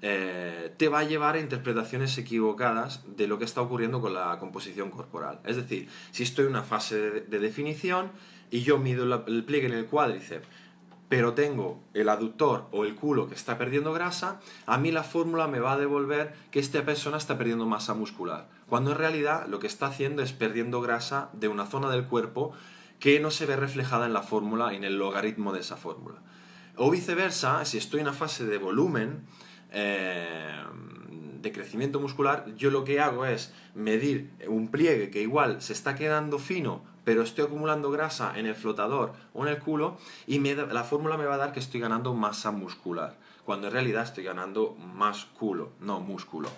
eh, 0.00 0.72
te 0.76 0.88
va 0.88 1.00
a 1.00 1.04
llevar 1.04 1.36
a 1.36 1.40
interpretaciones 1.40 2.16
equivocadas 2.18 3.02
de 3.16 3.26
lo 3.26 3.38
que 3.38 3.44
está 3.44 3.62
ocurriendo 3.62 4.00
con 4.00 4.14
la 4.14 4.38
composición 4.38 4.90
corporal. 4.90 5.40
Es 5.44 5.56
decir, 5.56 5.88
si 6.10 6.22
estoy 6.22 6.44
en 6.44 6.50
una 6.50 6.62
fase 6.62 6.96
de, 6.98 7.38
definición 7.38 8.10
y 8.50 8.60
yo 8.62 8.78
mido 8.78 9.24
el 9.26 9.44
pliegue 9.44 9.66
en 9.66 9.72
el 9.72 9.86
cuádriceps 9.86 10.46
pero 11.12 11.34
tengo 11.34 11.78
el 11.92 12.08
aductor 12.08 12.68
o 12.72 12.86
el 12.86 12.94
culo 12.94 13.28
que 13.28 13.34
está 13.34 13.58
perdiendo 13.58 13.92
grasa, 13.92 14.40
a 14.64 14.78
mí 14.78 14.90
la 14.90 15.02
fórmula 15.02 15.46
me 15.46 15.60
va 15.60 15.74
a 15.74 15.76
devolver 15.76 16.32
que 16.50 16.58
esta 16.58 16.86
persona 16.86 17.18
está 17.18 17.36
perdiendo 17.36 17.66
masa 17.66 17.92
muscular, 17.92 18.48
cuando 18.66 18.92
en 18.92 18.96
realidad 18.96 19.46
lo 19.46 19.58
que 19.58 19.66
está 19.66 19.88
haciendo 19.88 20.22
es 20.22 20.32
perdiendo 20.32 20.80
grasa 20.80 21.28
de 21.34 21.48
una 21.48 21.66
zona 21.66 21.90
del 21.90 22.06
cuerpo 22.06 22.54
que 22.98 23.20
no 23.20 23.30
se 23.30 23.44
ve 23.44 23.56
reflejada 23.56 24.06
en 24.06 24.14
la 24.14 24.22
fórmula, 24.22 24.72
en 24.72 24.84
el 24.84 24.96
logaritmo 24.96 25.52
de 25.52 25.60
esa 25.60 25.76
fórmula. 25.76 26.16
O 26.76 26.90
viceversa, 26.90 27.62
si 27.66 27.76
estoy 27.76 28.00
en 28.00 28.06
una 28.06 28.16
fase 28.16 28.46
de 28.46 28.56
volumen, 28.56 29.26
eh, 29.70 30.64
de 31.42 31.52
crecimiento 31.52 32.00
muscular, 32.00 32.46
yo 32.56 32.70
lo 32.70 32.84
que 32.84 33.00
hago 33.00 33.26
es 33.26 33.52
medir 33.74 34.30
un 34.48 34.68
pliegue 34.68 35.10
que 35.10 35.20
igual 35.20 35.60
se 35.60 35.72
está 35.72 35.94
quedando 35.94 36.38
fino, 36.38 36.82
pero 37.04 37.22
estoy 37.22 37.44
acumulando 37.44 37.90
grasa 37.90 38.38
en 38.38 38.46
el 38.46 38.54
flotador 38.54 39.12
o 39.34 39.44
en 39.44 39.52
el 39.52 39.58
culo, 39.58 39.98
y 40.26 40.38
la 40.38 40.84
fórmula 40.84 41.16
me 41.16 41.24
va 41.24 41.34
a 41.34 41.38
dar 41.38 41.52
que 41.52 41.60
estoy 41.60 41.80
ganando 41.80 42.14
masa 42.14 42.52
muscular, 42.52 43.16
cuando 43.44 43.66
en 43.66 43.72
realidad 43.72 44.04
estoy 44.04 44.24
ganando 44.24 44.74
más 44.76 45.24
culo, 45.24 45.72
no 45.80 46.00
músculo. 46.00 46.48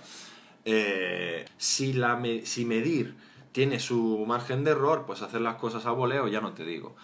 Eh, 0.67 1.45
si, 1.57 1.93
la 1.93 2.21
si 2.45 2.65
medir 2.65 3.17
tiene 3.53 3.79
su 3.79 4.25
margen 4.27 4.65
de 4.65 4.73
error, 4.73 5.05
pues 5.07 5.23
hacer 5.23 5.41
las 5.41 5.57
cosas 5.57 5.87
a 5.87 5.93
voleo 5.93 6.29
ya 6.29 6.41
no 6.41 6.53
te 6.53 6.65
digo. 6.65 6.95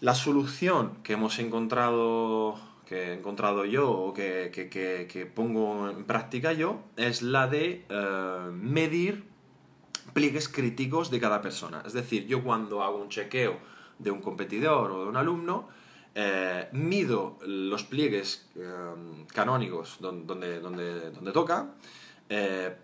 La 0.00 0.14
solución 0.14 0.98
que 1.02 1.14
hemos 1.14 1.38
encontrado 1.40 2.56
que 2.88 3.10
he 3.10 3.12
encontrado 3.12 3.66
yo 3.66 3.90
o 3.90 4.14
que, 4.14 5.30
pongo 5.34 5.90
en 5.90 6.04
práctica 6.04 6.54
yo 6.54 6.80
es 6.96 7.20
la 7.20 7.46
de 7.46 7.84
eh, 7.86 8.50
medir 8.50 9.24
pliegues 10.14 10.48
críticos 10.48 11.10
de 11.10 11.20
cada 11.20 11.42
persona. 11.42 11.82
Es 11.84 11.92
decir, 11.92 12.26
yo 12.26 12.42
cuando 12.42 12.82
hago 12.82 12.96
un 12.96 13.10
chequeo 13.10 13.58
de 13.98 14.10
un 14.10 14.22
competidor 14.22 14.90
o 14.90 15.02
de 15.02 15.08
un 15.10 15.16
alumno, 15.18 15.68
eh, 16.14 16.68
mido 16.72 17.38
los 17.46 17.84
pliegues 17.84 18.48
eh, 18.56 18.64
canónicos 19.34 19.98
donde, 20.00 20.58
donde, 20.58 21.10
donde 21.10 21.32
toca, 21.32 21.74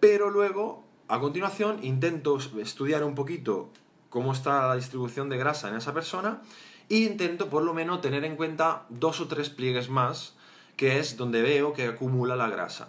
pero 0.01 0.31
luego, 0.31 0.85
a 1.09 1.19
continuación, 1.19 1.83
intento 1.83 2.39
estudiar 2.61 3.05
un 3.05 3.15
poquito 3.15 3.71
cómo 4.11 4.33
está 4.33 4.69
la 4.69 4.77
distribución 4.77 5.29
de 5.29 5.39
grasa 5.39 5.69
en 5.69 5.77
esa 5.77 5.93
persona 5.93 6.43
intento 6.89 7.49
por 7.49 7.63
lo 7.63 7.75
menos 7.75 8.01
tener 8.01 8.25
en 8.25 8.37
cuenta 8.37 8.85
dos 8.89 9.21
o 9.21 9.29
tres 9.29 9.51
pliegues 9.51 9.89
más, 9.89 10.35
que 10.77 10.99
es 10.99 11.17
donde 11.17 11.43
veo 11.43 11.73
que 11.73 11.87
acumula 11.87 12.37
la 12.37 12.49
grasa. 12.49 12.89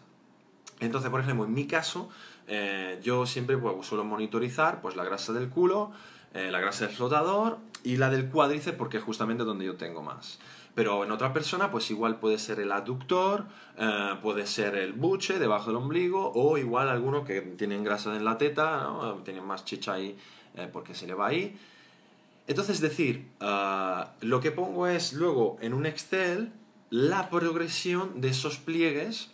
Entonces, 0.79 1.09
por 1.09 1.21
ejemplo, 1.21 1.45
en 1.45 1.53
mi 1.53 1.67
caso, 1.67 2.09
eh, 2.47 2.99
yo 3.01 3.25
siempre 3.25 3.57
pues, 3.57 3.85
suelo 3.85 4.03
monitorizar 4.03 4.81
pues, 4.81 4.95
la 4.95 5.03
grasa 5.03 5.33
del 5.33 5.49
culo, 5.49 5.91
eh, 6.33 6.51
la 6.51 6.59
grasa 6.59 6.85
del 6.85 6.95
flotador 6.95 7.57
y 7.83 7.97
la 7.97 8.09
del 8.09 8.29
cuádriceps 8.29 8.77
porque 8.77 8.97
es 8.97 9.03
justamente 9.03 9.43
donde 9.43 9.65
yo 9.65 9.75
tengo 9.75 10.01
más. 10.01 10.39
Pero 10.73 11.05
en 11.05 11.11
otra 11.11 11.31
persona, 11.31 11.71
pues 11.71 11.89
igual 11.89 12.19
puede 12.19 12.37
ser 12.37 12.59
el 12.59 12.73
aductor, 12.73 13.45
eh, 13.77 14.15
puede 14.21 14.45
ser 14.45 14.75
el 14.75 14.91
buche 14.91 15.39
debajo 15.39 15.67
del 15.67 15.77
ombligo, 15.77 16.33
o 16.35 16.57
igual 16.57 16.89
algunos 16.89 17.25
que 17.25 17.39
tienen 17.39 17.83
grasa 17.85 18.13
en 18.13 18.25
la 18.25 18.37
teta, 18.37 18.89
tienen 19.23 19.45
más 19.45 19.63
chicha 19.63 19.93
ahí 19.93 20.17
porque 20.71 20.93
se 20.93 21.07
le 21.07 21.13
va 21.13 21.27
ahí. 21.27 21.57
Entonces, 22.47 22.79
decir, 22.79 23.27
ah, 23.39 24.13
lo 24.21 24.39
que 24.39 24.51
pongo 24.51 24.87
es 24.87 25.13
luego 25.13 25.57
en 25.61 25.73
un 25.73 25.85
Excel 25.85 26.51
la 26.89 27.29
progresión 27.29 28.21
de 28.21 28.29
esos 28.29 28.57
pliegues 28.57 29.31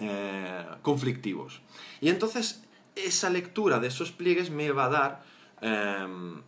eh, 0.00 0.64
conflictivos. 0.82 1.60
Y 2.00 2.08
entonces 2.08 2.62
esa 2.94 3.30
lectura 3.30 3.78
de 3.78 3.88
esos 3.88 4.12
pliegues 4.12 4.50
me 4.50 4.70
va 4.70 4.86
a 4.86 4.88
dar 4.88 5.22
em, 5.60 6.42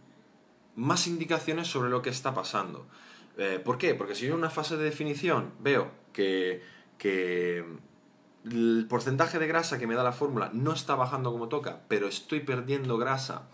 más 0.77 1.07
indicaciones 1.07 1.69
sobre 1.69 1.91
lo 1.91 2.03
que 2.03 2.11
está 2.11 2.35
pasando. 2.35 2.87
Eh, 3.39 3.61
¿Por 3.65 3.79
qué? 3.79 3.95
Porque 3.95 4.15
si 4.15 4.27
yo 4.27 4.33
en 4.33 4.39
una 4.39 4.51
fase 4.51 4.77
de 4.77 4.85
definición 4.85 5.53
veo 5.61 5.91
que, 6.13 6.63
que 6.99 7.65
el 8.45 8.87
porcentaje 8.89 9.39
de 9.39 9.47
grasa 9.47 9.79
que 9.79 9.87
me 9.87 9.95
da 9.95 10.03
la 10.03 10.13
fórmula 10.13 10.51
no 10.53 10.73
está 10.73 10.95
bajando 10.95 11.33
como 11.33 11.49
toca, 11.49 11.81
pero 11.89 12.09
estoy 12.09 12.41
perdiendo 12.41 12.99
grasa 12.99 13.49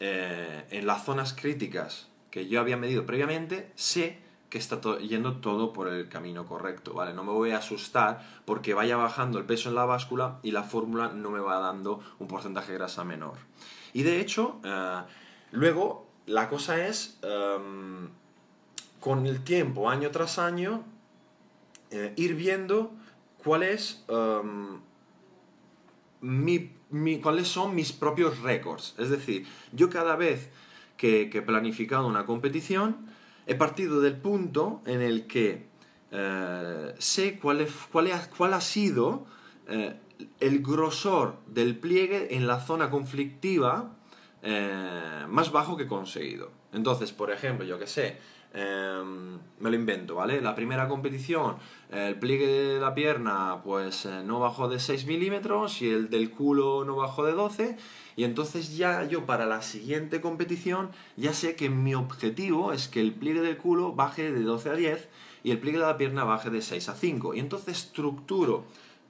eh, 0.00 0.66
en 0.70 0.86
las 0.86 1.04
zonas 1.04 1.34
críticas 1.34 2.08
que 2.30 2.46
yo 2.46 2.60
había 2.60 2.76
medido 2.76 3.06
previamente, 3.06 3.72
sé 3.74 4.18
que 4.48 4.58
está 4.58 4.80
yendo 4.98 5.36
todo 5.36 5.72
por 5.72 5.88
el 5.88 6.08
camino 6.08 6.46
correcto, 6.46 6.94
¿vale? 6.94 7.12
No 7.12 7.24
me 7.24 7.32
voy 7.32 7.50
a 7.50 7.58
asustar 7.58 8.26
porque 8.44 8.74
vaya 8.74 8.96
bajando 8.96 9.38
el 9.38 9.44
peso 9.44 9.68
en 9.68 9.74
la 9.74 9.84
báscula 9.84 10.38
y 10.42 10.52
la 10.52 10.62
fórmula 10.62 11.08
no 11.08 11.30
me 11.30 11.40
va 11.40 11.58
dando 11.58 12.00
un 12.18 12.28
porcentaje 12.28 12.72
de 12.72 12.78
grasa 12.78 13.04
menor. 13.04 13.36
Y 13.92 14.04
de 14.04 14.20
hecho, 14.20 14.60
eh, 14.64 15.02
luego 15.52 16.06
la 16.26 16.48
cosa 16.48 16.86
es, 16.86 17.18
em, 17.22 18.08
con 19.00 19.26
el 19.26 19.42
tiempo, 19.44 19.90
año 19.90 20.10
tras 20.10 20.38
año, 20.38 20.84
eh, 21.90 22.12
ir 22.16 22.34
viendo 22.34 22.92
cuál 23.42 23.62
es 23.62 24.04
em, 26.92 27.20
cuáles 27.20 27.48
son 27.48 27.74
mis 27.74 27.92
propios 27.92 28.40
récords. 28.40 28.94
Es 28.98 29.10
decir, 29.10 29.46
yo 29.72 29.90
cada 29.90 30.16
vez 30.16 30.50
que, 30.96 31.30
he 31.32 31.42
planificado 31.42 32.06
una 32.06 32.26
competición, 32.26 33.06
he 33.46 33.54
partido 33.54 34.00
del 34.00 34.16
punto 34.16 34.82
en 34.84 35.00
el 35.00 35.26
que 35.26 35.68
eh, 36.10 36.94
sé 36.98 37.38
cuál, 37.38 37.66
cuál, 37.92 38.54
ha 38.54 38.60
sido 38.60 39.26
eh, 39.68 39.94
el 40.40 40.60
grosor 40.60 41.38
del 41.46 41.78
pliegue 41.78 42.36
en 42.36 42.46
la 42.46 42.60
zona 42.60 42.90
conflictiva 42.90 43.94
eh, 44.42 45.24
más 45.28 45.50
bajo 45.52 45.76
que 45.76 45.84
he 45.84 45.88
conseguido. 45.88 46.50
Entonces, 46.72 47.12
por 47.12 47.30
ejemplo, 47.30 47.64
yo 47.64 47.78
que 47.78 47.86
sé, 47.86 48.18
Em, 48.54 49.38
me 49.60 49.70
lo 49.70 49.76
invento, 49.76 50.14
¿vale? 50.14 50.40
La 50.40 50.54
primera 50.54 50.88
competición, 50.88 51.56
el 51.90 52.18
pliegue 52.18 52.46
de 52.46 52.80
la 52.80 52.94
pierna, 52.94 53.60
pues 53.62 54.06
eh, 54.06 54.22
no 54.24 54.40
bajó 54.40 54.68
de 54.68 54.80
6 54.80 55.06
milímetros 55.06 55.82
y 55.82 55.90
el 55.90 56.08
del 56.08 56.30
culo 56.30 56.84
no 56.84 56.96
bajó 56.96 57.24
de 57.24 57.32
12. 57.32 57.76
Y 58.16 58.24
entonces 58.24 58.76
ya 58.76 59.04
yo 59.04 59.26
para 59.26 59.46
la 59.46 59.62
siguiente 59.62 60.20
competición 60.20 60.90
ya 61.16 61.34
sé 61.34 61.56
que 61.56 61.70
mi 61.70 61.94
objetivo 61.94 62.72
es 62.72 62.88
que 62.88 63.00
el 63.00 63.12
pliegue 63.12 63.42
del 63.42 63.58
culo 63.58 63.92
baje 63.92 64.32
de 64.32 64.42
12 64.42 64.70
a 64.70 64.74
10 64.74 65.08
y 65.44 65.50
el 65.50 65.60
pliegue 65.60 65.78
de 65.78 65.86
la 65.86 65.96
pierna 65.96 66.24
baje 66.24 66.50
de 66.50 66.62
6 66.62 66.88
a 66.88 66.94
5. 66.94 67.34
Y 67.34 67.40
entonces 67.40 67.76
estructuro 67.76 68.64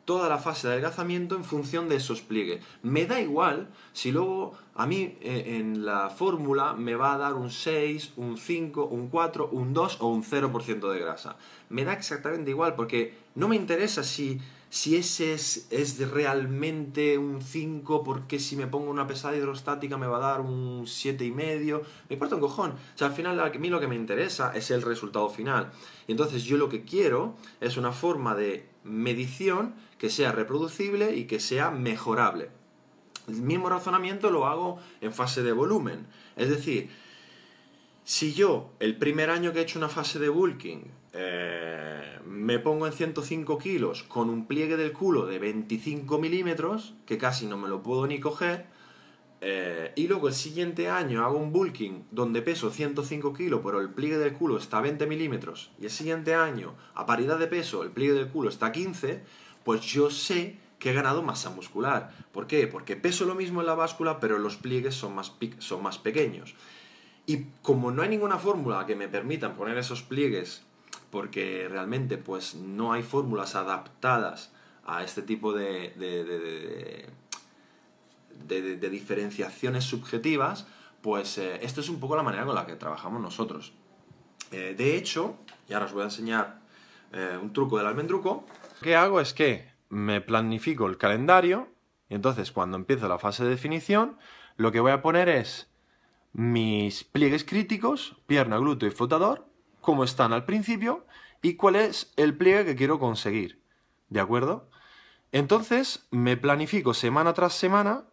toda 0.08 0.30
la 0.30 0.38
fase 0.38 0.66
de 0.66 0.72
adelgazamiento 0.72 1.36
en 1.36 1.44
función 1.44 1.90
de 1.90 1.96
esos 1.96 2.22
pliegues. 2.22 2.64
Me 2.82 3.04
da 3.04 3.20
igual 3.20 3.68
si 3.92 4.10
luego 4.10 4.54
a 4.74 4.86
mí 4.86 5.18
eh, 5.20 5.58
en 5.58 5.84
la 5.84 6.08
fórmula 6.08 6.72
me 6.72 6.94
va 6.94 7.12
a 7.12 7.18
dar 7.18 7.34
un 7.34 7.50
6, 7.50 8.14
un 8.16 8.38
5, 8.38 8.86
un 8.86 9.08
4, 9.08 9.50
un 9.52 9.74
2 9.74 9.98
o 10.00 10.08
un 10.08 10.24
0% 10.24 10.90
de 10.90 10.98
grasa. 10.98 11.36
Me 11.68 11.84
da 11.84 11.92
exactamente 11.92 12.50
igual 12.50 12.74
porque 12.74 13.18
no 13.34 13.48
me 13.48 13.56
interesa 13.56 14.02
si, 14.02 14.40
si 14.70 14.96
ese 14.96 15.34
es, 15.34 15.66
es 15.70 15.98
realmente 16.10 17.18
un 17.18 17.42
5 17.42 18.02
porque 18.02 18.38
si 18.38 18.56
me 18.56 18.66
pongo 18.66 18.90
una 18.90 19.06
pesada 19.06 19.36
hidrostática 19.36 19.98
me 19.98 20.06
va 20.06 20.16
a 20.16 20.30
dar 20.30 20.40
un 20.40 20.86
7,5. 20.86 21.82
Me 22.08 22.14
importa 22.14 22.36
un 22.36 22.40
cojón. 22.40 22.70
O 22.70 22.96
sea, 22.98 23.08
al 23.08 23.12
final 23.12 23.38
a 23.38 23.50
mí 23.50 23.68
lo 23.68 23.78
que 23.78 23.88
me 23.88 23.94
interesa 23.94 24.52
es 24.54 24.70
el 24.70 24.80
resultado 24.80 25.28
final. 25.28 25.70
Y 26.06 26.12
entonces 26.12 26.44
yo 26.44 26.56
lo 26.56 26.70
que 26.70 26.84
quiero 26.84 27.34
es 27.60 27.76
una 27.76 27.92
forma 27.92 28.34
de 28.34 28.67
medición 28.84 29.74
que 29.98 30.10
sea 30.10 30.32
reproducible 30.32 31.16
y 31.16 31.24
que 31.24 31.40
sea 31.40 31.70
mejorable. 31.70 32.50
El 33.28 33.42
mismo 33.42 33.68
razonamiento 33.68 34.30
lo 34.30 34.46
hago 34.46 34.78
en 35.00 35.12
fase 35.12 35.42
de 35.42 35.52
volumen. 35.52 36.06
Es 36.36 36.48
decir, 36.48 36.90
si 38.04 38.32
yo 38.32 38.72
el 38.80 38.96
primer 38.96 39.28
año 39.28 39.52
que 39.52 39.58
he 39.58 39.62
hecho 39.62 39.78
una 39.78 39.90
fase 39.90 40.18
de 40.18 40.30
bulking 40.30 40.90
eh, 41.12 42.18
me 42.24 42.58
pongo 42.58 42.86
en 42.86 42.92
105 42.92 43.58
kilos 43.58 44.02
con 44.04 44.30
un 44.30 44.46
pliegue 44.46 44.76
del 44.76 44.92
culo 44.92 45.26
de 45.26 45.38
25 45.38 46.18
milímetros, 46.18 46.94
que 47.06 47.18
casi 47.18 47.46
no 47.46 47.58
me 47.58 47.68
lo 47.68 47.82
puedo 47.82 48.06
ni 48.06 48.20
coger, 48.20 48.66
eh, 49.40 49.92
y 49.94 50.08
luego 50.08 50.28
el 50.28 50.34
siguiente 50.34 50.88
año 50.88 51.24
hago 51.24 51.38
un 51.38 51.52
bulking 51.52 52.04
donde 52.10 52.42
peso 52.42 52.70
105 52.70 53.32
kilos, 53.34 53.60
pero 53.64 53.80
el 53.80 53.90
pliegue 53.90 54.18
del 54.18 54.32
culo 54.32 54.56
está 54.56 54.78
a 54.78 54.82
20 54.82 55.06
milímetros, 55.06 55.70
y 55.80 55.84
el 55.84 55.90
siguiente 55.90 56.34
año, 56.34 56.74
a 56.94 57.06
paridad 57.06 57.38
de 57.38 57.46
peso, 57.46 57.82
el 57.82 57.90
pliegue 57.90 58.14
del 58.14 58.28
culo 58.28 58.48
está 58.48 58.66
a 58.66 58.72
15, 58.72 59.22
pues 59.64 59.82
yo 59.82 60.10
sé 60.10 60.58
que 60.78 60.90
he 60.90 60.94
ganado 60.94 61.22
masa 61.22 61.50
muscular. 61.50 62.12
¿Por 62.32 62.46
qué? 62.46 62.66
Porque 62.66 62.96
peso 62.96 63.24
lo 63.24 63.34
mismo 63.34 63.60
en 63.60 63.66
la 63.66 63.74
báscula, 63.74 64.20
pero 64.20 64.38
los 64.38 64.56
pliegues 64.56 64.94
son 64.94 65.14
más, 65.14 65.32
son 65.58 65.82
más 65.82 65.98
pequeños. 65.98 66.54
Y 67.26 67.46
como 67.62 67.90
no 67.90 68.02
hay 68.02 68.08
ninguna 68.08 68.38
fórmula 68.38 68.86
que 68.86 68.96
me 68.96 69.08
permitan 69.08 69.56
poner 69.56 69.76
esos 69.76 70.02
pliegues, 70.02 70.62
porque 71.10 71.68
realmente 71.68 72.16
pues 72.16 72.54
no 72.54 72.92
hay 72.92 73.02
fórmulas 73.02 73.54
adaptadas 73.54 74.52
a 74.86 75.04
este 75.04 75.22
tipo 75.22 75.52
de, 75.52 75.92
de, 75.96 77.10
diferenciaciones 78.46 79.84
subjetivas, 79.84 80.66
pues 81.02 81.38
eh, 81.38 81.60
esto 81.62 81.80
es 81.80 81.88
un 81.88 82.00
poco 82.00 82.16
la 82.16 82.22
manera 82.22 82.44
con 82.44 82.54
la 82.54 82.66
que 82.66 82.76
trabajamos 82.76 83.20
nosotros. 83.20 83.72
Eh, 84.50 84.74
de 84.76 84.96
hecho, 84.96 85.36
y 85.68 85.74
ahora 85.74 85.86
os 85.86 85.92
voy 85.92 86.02
a 86.02 86.06
enseñar 86.06 86.60
eh, 87.12 87.38
un 87.40 87.52
truco 87.52 87.78
del 87.78 87.86
almendruco, 87.86 88.46
¿Qué 88.80 88.94
hago? 88.94 89.20
Es 89.20 89.34
que 89.34 89.68
me 89.88 90.20
planifico 90.20 90.86
el 90.86 90.98
calendario 90.98 91.68
y 92.08 92.14
entonces 92.14 92.52
cuando 92.52 92.76
empiezo 92.76 93.08
la 93.08 93.18
fase 93.18 93.42
de 93.42 93.50
definición, 93.50 94.18
lo 94.56 94.70
que 94.70 94.80
voy 94.80 94.92
a 94.92 95.02
poner 95.02 95.28
es 95.28 95.68
mis 96.32 97.02
pliegues 97.02 97.44
críticos, 97.44 98.16
pierna, 98.26 98.58
glúteo 98.58 98.88
y 98.88 98.92
flotador, 98.92 99.48
como 99.80 100.04
están 100.04 100.32
al 100.32 100.44
principio 100.44 101.06
y 101.42 101.54
cuál 101.54 101.74
es 101.74 102.12
el 102.16 102.36
pliegue 102.36 102.64
que 102.64 102.76
quiero 102.76 103.00
conseguir. 103.00 103.62
¿De 104.10 104.20
acuerdo? 104.20 104.70
Entonces 105.32 106.06
me 106.10 106.36
planifico 106.36 106.94
semana 106.94 107.34
tras 107.34 107.54
semana 107.54 108.04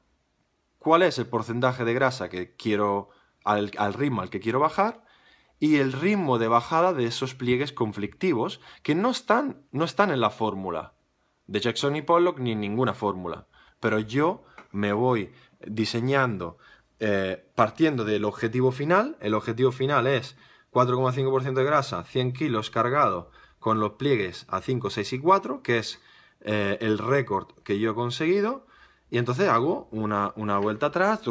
cuál 0.86 1.02
es 1.02 1.18
el 1.18 1.26
porcentaje 1.26 1.84
de 1.84 1.96
grasa 1.96 2.30
que 2.30 2.56
quiero 2.56 3.10
al, 3.44 3.72
ritmo 3.96 4.22
al 4.22 4.30
que 4.30 4.40
quiero 4.40 4.60
bajar 4.60 5.04
y 5.60 5.78
el 5.78 5.92
ritmo 5.92 6.38
de 6.38 6.48
bajada 6.48 6.94
de 6.94 7.08
esos 7.08 7.34
pliegues 7.34 7.74
conflictivos 7.74 8.62
que 8.84 8.94
no 8.94 9.10
están, 9.10 9.64
no 9.72 9.84
están 9.84 10.12
en 10.12 10.20
la 10.22 10.30
fórmula 10.30 10.94
de 11.48 11.60
Jackson 11.60 11.96
y 11.96 12.04
Pollock 12.04 12.38
ni 12.38 12.52
en 12.52 12.60
ninguna 12.60 12.94
fórmula. 12.94 13.48
Pero 13.80 13.98
yo 13.98 14.44
me 14.72 14.94
voy 14.94 15.34
diseñando 15.66 16.60
eh, 17.00 17.44
partiendo 17.56 18.06
del 18.06 18.24
objetivo 18.24 18.72
final. 18.72 19.18
El 19.22 19.34
objetivo 19.34 19.72
final 19.72 20.06
es 20.06 20.38
4,5% 20.72 21.54
de 21.54 21.64
grasa, 21.64 22.04
100 22.04 22.34
kilos 22.34 22.70
cargado 22.70 23.32
con 23.58 23.80
los 23.80 23.94
pliegues 23.94 24.46
a 24.50 24.62
5, 24.62 24.92
6 24.92 25.14
y 25.14 25.20
4, 25.20 25.64
que 25.64 25.80
es 25.80 26.00
eh, 26.42 26.78
el 26.80 27.00
récord 27.00 27.48
que 27.64 27.80
yo 27.80 27.90
he 27.90 27.96
conseguido. 27.96 28.68
Y 29.10 29.18
entonces 29.18 29.48
hago 29.48 29.88
una, 29.92 30.34
una 30.36 30.58
vuelta 30.58 30.88
atrás 30.88 31.22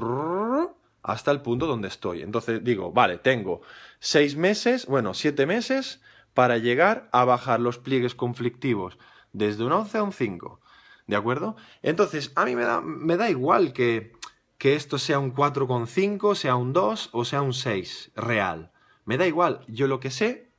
hasta 1.03 1.31
el 1.31 1.43
punto 1.43 1.67
donde 1.67 1.89
estoy. 1.89 2.23
Entonces 2.23 2.63
digo, 2.63 2.93
vale, 2.93 3.19
tengo 3.19 3.63
seis 3.99 4.37
meses, 4.37 4.87
bueno, 4.87 5.15
siete 5.15 5.47
meses 5.47 6.01
para 6.33 6.59
llegar 6.59 7.09
a 7.13 7.25
bajar 7.25 7.61
los 7.61 7.79
pliegues 7.79 8.15
conflictivos 8.15 8.99
desde 9.33 9.65
un 9.65 9.73
11 9.73 9.99
a 9.99 10.03
un 10.03 10.13
5. 10.13 10.61
¿De 11.07 11.17
acuerdo? 11.17 11.57
Entonces, 11.83 12.33
a 12.35 12.45
mí 12.47 12.57
me 12.57 12.65
da, 12.65 12.81
me 12.81 13.17
da 13.17 13.29
igual 13.29 13.73
que, 13.73 14.13
que 14.57 14.75
esto 14.75 14.99
sea 14.99 15.19
un 15.19 15.35
4,5, 15.35 16.35
sea 16.35 16.57
un 16.57 16.73
2 16.73 17.11
o 17.13 17.25
sea 17.25 17.43
un 17.43 17.53
6 17.53 18.13
real. 18.17 18.73
Me 19.05 19.19
da 19.19 19.27
igual. 19.27 19.61
Yo 19.69 19.87
lo 19.87 20.01
que 20.01 20.11
sé, 20.11 20.55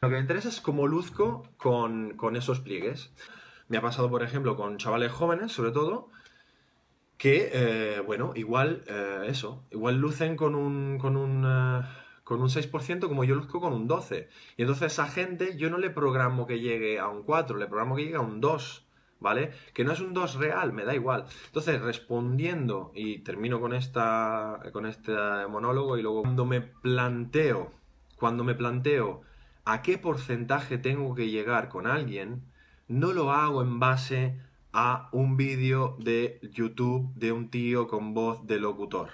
lo 0.00 0.08
que 0.08 0.14
me 0.14 0.20
interesa 0.20 0.48
es 0.48 0.60
cómo 0.60 0.86
luzco 0.86 1.48
con, 1.56 2.16
con 2.16 2.36
esos 2.36 2.60
pliegues. 2.60 3.10
Me 3.68 3.78
ha 3.78 3.82
pasado, 3.82 4.10
por 4.10 4.22
ejemplo, 4.22 4.56
con 4.56 4.78
chavales 4.78 5.12
jóvenes, 5.12 5.52
sobre 5.52 5.72
todo, 5.72 6.08
que, 7.18 7.50
eh, 7.52 8.00
bueno, 8.00 8.32
igual, 8.34 8.84
eh, 8.86 9.24
eso, 9.28 9.64
igual 9.70 9.96
lucen 9.96 10.36
con 10.36 10.54
un, 10.54 10.98
con 10.98 11.16
un, 11.16 11.44
eh, 11.44 11.82
con 12.24 12.40
un 12.40 12.48
6% 12.48 13.08
como 13.08 13.24
yo 13.24 13.34
luzco 13.34 13.60
con 13.60 13.72
un 13.72 13.88
12%. 13.88 14.28
Y 14.56 14.62
entonces 14.62 14.92
esa 14.92 15.06
gente 15.06 15.56
yo 15.56 15.70
no 15.70 15.78
le 15.78 15.90
programo 15.90 16.46
que 16.46 16.60
llegue 16.60 16.98
a 16.98 17.08
un 17.08 17.22
4, 17.22 17.56
le 17.56 17.66
programo 17.66 17.96
que 17.96 18.04
llegue 18.04 18.16
a 18.16 18.20
un 18.20 18.40
2. 18.40 18.82
¿Vale? 19.18 19.52
Que 19.72 19.82
no 19.82 19.92
es 19.92 20.00
un 20.00 20.12
2 20.12 20.34
real, 20.34 20.74
me 20.74 20.84
da 20.84 20.94
igual. 20.94 21.24
Entonces, 21.46 21.80
respondiendo, 21.80 22.92
y 22.94 23.20
termino 23.20 23.62
con, 23.62 23.72
esta, 23.72 24.60
con 24.74 24.84
este 24.84 25.12
monólogo, 25.48 25.96
y 25.96 26.02
luego 26.02 26.20
cuando 26.20 26.44
me 26.44 26.60
planteo, 26.60 27.72
cuando 28.18 28.44
me 28.44 28.54
planteo 28.54 29.22
a 29.64 29.80
qué 29.80 29.96
porcentaje 29.96 30.76
tengo 30.76 31.14
que 31.14 31.30
llegar 31.30 31.70
con 31.70 31.86
alguien, 31.86 32.42
no 32.88 33.12
lo 33.12 33.32
hago 33.32 33.62
en 33.62 33.80
base 33.80 34.38
a 34.72 35.08
un 35.12 35.36
vídeo 35.36 35.96
de 35.98 36.38
YouTube 36.52 37.12
de 37.14 37.32
un 37.32 37.50
tío 37.50 37.88
con 37.88 38.14
voz 38.14 38.46
de 38.46 38.60
locutor, 38.60 39.10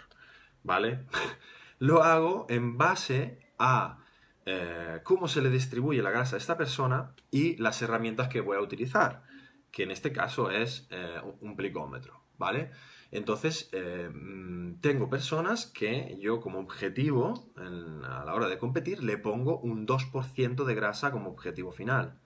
¿vale? 0.62 1.06
Lo 1.78 2.02
hago 2.02 2.46
en 2.48 2.78
base 2.78 3.38
a 3.58 3.98
eh, 4.44 5.00
cómo 5.04 5.28
se 5.28 5.40
le 5.40 5.50
distribuye 5.50 6.02
la 6.02 6.10
grasa 6.10 6.36
a 6.36 6.38
esta 6.38 6.56
persona 6.56 7.14
y 7.30 7.56
las 7.56 7.80
herramientas 7.82 8.28
que 8.28 8.40
voy 8.40 8.56
a 8.56 8.60
utilizar, 8.60 9.22
que 9.70 9.84
en 9.84 9.90
este 9.90 10.12
caso 10.12 10.50
es 10.50 10.86
eh, 10.90 11.20
un 11.40 11.56
plicómetro, 11.56 12.22
¿vale? 12.38 12.70
Entonces, 13.10 13.68
eh, 13.72 14.10
mm, 14.12 14.80
tengo 14.80 15.08
personas 15.08 15.66
que 15.66 16.16
yo 16.20 16.40
como 16.40 16.58
objetivo, 16.58 17.52
a 17.56 18.24
la 18.24 18.34
hora 18.34 18.48
de 18.48 18.58
competir, 18.58 19.02
le 19.02 19.18
pongo 19.18 19.58
un 19.58 19.86
2% 19.86 20.64
de 20.64 20.74
grasa 20.74 21.12
como 21.12 21.30
objetivo 21.30 21.72
final 21.72 22.21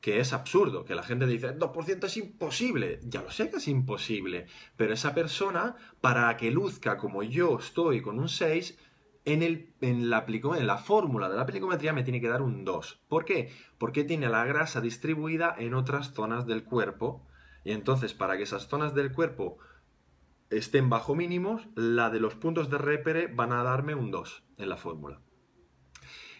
que 0.00 0.20
es 0.20 0.32
absurdo, 0.32 0.84
que 0.84 0.94
la 0.94 1.02
gente 1.02 1.26
dice, 1.26 1.56
2% 1.56 2.04
es 2.04 2.16
imposible, 2.16 3.00
ya 3.02 3.22
lo 3.22 3.30
sé 3.30 3.50
que 3.50 3.56
es 3.56 3.68
imposible, 3.68 4.46
pero 4.76 4.94
esa 4.94 5.14
persona, 5.14 5.76
para 6.00 6.36
que 6.36 6.50
luzca 6.50 6.98
como 6.98 7.22
yo 7.22 7.58
estoy 7.58 8.00
con 8.00 8.18
un 8.18 8.28
6, 8.28 8.78
en, 9.24 9.42
el, 9.42 9.74
en, 9.80 10.08
la, 10.08 10.24
en 10.26 10.66
la 10.66 10.78
fórmula 10.78 11.28
de 11.28 11.36
la 11.36 11.46
plicometría 11.46 11.92
me 11.92 12.04
tiene 12.04 12.20
que 12.20 12.28
dar 12.28 12.42
un 12.42 12.64
2. 12.64 13.02
¿Por 13.08 13.24
qué? 13.24 13.52
Porque 13.76 14.04
tiene 14.04 14.28
la 14.28 14.44
grasa 14.44 14.80
distribuida 14.80 15.54
en 15.58 15.74
otras 15.74 16.14
zonas 16.14 16.46
del 16.46 16.64
cuerpo, 16.64 17.26
y 17.64 17.72
entonces 17.72 18.14
para 18.14 18.36
que 18.36 18.44
esas 18.44 18.68
zonas 18.68 18.94
del 18.94 19.12
cuerpo 19.12 19.58
estén 20.50 20.88
bajo 20.88 21.14
mínimos, 21.14 21.68
la 21.74 22.08
de 22.10 22.20
los 22.20 22.36
puntos 22.36 22.70
de 22.70 22.78
repere 22.78 23.26
van 23.26 23.52
a 23.52 23.62
darme 23.62 23.94
un 23.94 24.10
2 24.10 24.44
en 24.58 24.68
la 24.68 24.76
fórmula. 24.76 25.20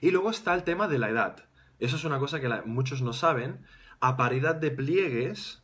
Y 0.00 0.12
luego 0.12 0.30
está 0.30 0.54
el 0.54 0.62
tema 0.62 0.88
de 0.88 0.98
la 0.98 1.10
edad. 1.10 1.48
Eso 1.78 1.96
es 1.96 2.04
una 2.04 2.18
cosa 2.18 2.40
que 2.40 2.48
muchos 2.64 3.02
no 3.02 3.12
saben. 3.12 3.64
A 4.00 4.16
paridad 4.16 4.56
de 4.56 4.70
pliegues, 4.70 5.62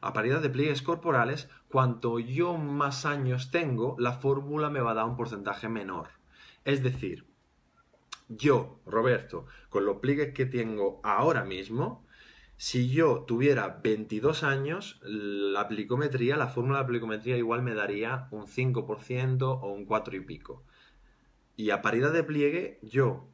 a 0.00 0.12
paridad 0.12 0.40
de 0.40 0.50
pliegues 0.50 0.82
corporales, 0.82 1.48
cuanto 1.68 2.18
yo 2.18 2.56
más 2.56 3.06
años 3.06 3.50
tengo, 3.50 3.96
la 3.98 4.12
fórmula 4.12 4.70
me 4.70 4.80
va 4.80 4.92
a 4.92 4.94
dar 4.94 5.06
un 5.06 5.16
porcentaje 5.16 5.68
menor. 5.68 6.08
Es 6.64 6.82
decir, 6.82 7.26
yo, 8.28 8.80
Roberto, 8.86 9.46
con 9.68 9.84
los 9.84 9.98
pliegues 9.98 10.32
que 10.32 10.46
tengo 10.46 11.00
ahora 11.02 11.44
mismo, 11.44 12.06
si 12.56 12.88
yo 12.88 13.24
tuviera 13.26 13.80
22 13.82 14.44
años, 14.44 15.00
la 15.02 15.66
plicometría, 15.68 16.36
la 16.36 16.48
fórmula 16.48 16.80
de 16.80 16.86
plicometría 16.86 17.36
igual 17.36 17.62
me 17.62 17.74
daría 17.74 18.28
un 18.30 18.46
5% 18.46 19.42
o 19.42 19.72
un 19.72 19.84
4 19.84 20.16
y 20.16 20.20
pico. 20.20 20.64
Y 21.56 21.70
a 21.70 21.82
paridad 21.82 22.12
de 22.12 22.24
pliegue, 22.24 22.78
yo, 22.82 23.28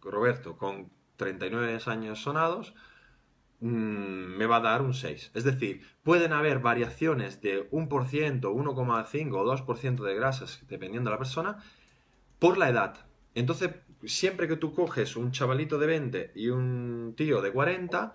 Roberto, 0.00 0.56
con 0.56 0.90
39 1.22 1.78
años 1.86 2.22
sonados, 2.22 2.74
mm, 3.60 4.36
me 4.38 4.46
va 4.46 4.56
a 4.56 4.60
dar 4.60 4.82
un 4.82 4.94
6. 4.94 5.30
Es 5.34 5.44
decir, 5.44 5.82
pueden 6.02 6.32
haber 6.32 6.58
variaciones 6.58 7.40
de 7.40 7.68
1%, 7.70 8.52
1,5 8.52 9.38
o 9.38 9.44
2% 9.44 10.04
de 10.04 10.14
grasas, 10.14 10.62
dependiendo 10.68 11.10
de 11.10 11.14
la 11.14 11.18
persona, 11.18 11.62
por 12.38 12.58
la 12.58 12.68
edad. 12.68 13.06
Entonces, 13.34 13.70
siempre 14.04 14.48
que 14.48 14.56
tú 14.56 14.74
coges 14.74 15.16
un 15.16 15.30
chavalito 15.32 15.78
de 15.78 15.86
20 15.86 16.32
y 16.34 16.48
un 16.48 17.14
tío 17.16 17.40
de 17.40 17.52
40, 17.52 18.14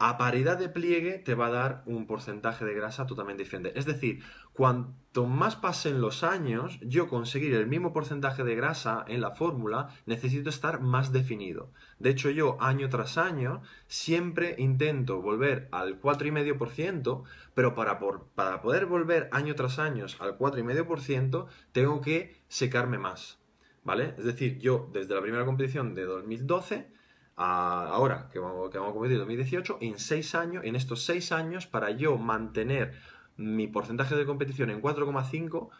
a 0.00 0.16
paridad 0.16 0.58
de 0.58 0.68
pliegue 0.68 1.18
te 1.18 1.34
va 1.34 1.46
a 1.46 1.50
dar 1.50 1.82
un 1.86 2.06
porcentaje 2.06 2.64
de 2.64 2.74
grasa 2.74 3.06
totalmente 3.06 3.42
diferente. 3.42 3.72
Es 3.76 3.86
decir, 3.86 4.22
cuanto 4.58 5.24
más 5.24 5.54
pasen 5.54 6.00
los 6.00 6.24
años, 6.24 6.80
yo 6.82 7.06
conseguir 7.06 7.54
el 7.54 7.68
mismo 7.68 7.92
porcentaje 7.92 8.42
de 8.42 8.56
grasa 8.56 9.04
en 9.06 9.20
la 9.20 9.30
fórmula, 9.30 9.94
necesito 10.04 10.50
estar 10.50 10.80
más 10.80 11.12
definido. 11.12 11.70
De 12.00 12.10
hecho, 12.10 12.28
yo 12.28 12.60
año 12.60 12.88
tras 12.88 13.18
año 13.18 13.62
siempre 13.86 14.56
intento 14.58 15.22
volver 15.22 15.68
al 15.70 16.02
4,5%, 16.02 17.22
pero 17.54 17.76
para, 17.76 18.00
para 18.34 18.60
poder 18.60 18.86
volver 18.86 19.28
año 19.30 19.54
tras 19.54 19.78
año 19.78 20.06
al 20.18 20.36
4,5%, 20.36 21.46
tengo 21.70 22.00
que 22.00 22.42
secarme 22.48 22.98
más. 22.98 23.38
¿Vale? 23.84 24.16
Es 24.18 24.24
decir, 24.24 24.58
yo 24.58 24.90
desde 24.92 25.14
la 25.14 25.22
primera 25.22 25.44
competición 25.44 25.94
de 25.94 26.02
2012 26.02 26.98
ahora 27.36 28.28
que 28.32 28.40
vamos, 28.40 28.70
que 28.70 28.78
vamos 28.78 28.90
a 28.90 28.94
competir 28.94 29.18
2018, 29.18 29.78
en 29.80 30.00
seis 30.00 30.34
años, 30.34 30.64
en 30.64 30.74
estos 30.74 31.04
seis 31.04 31.30
años, 31.30 31.68
para 31.68 31.90
yo 31.92 32.18
mantener 32.18 32.94
mi 33.38 33.68
porcentaje 33.68 34.16
de 34.16 34.26
competición 34.26 34.68
en 34.68 34.82
4,5, 34.82 35.70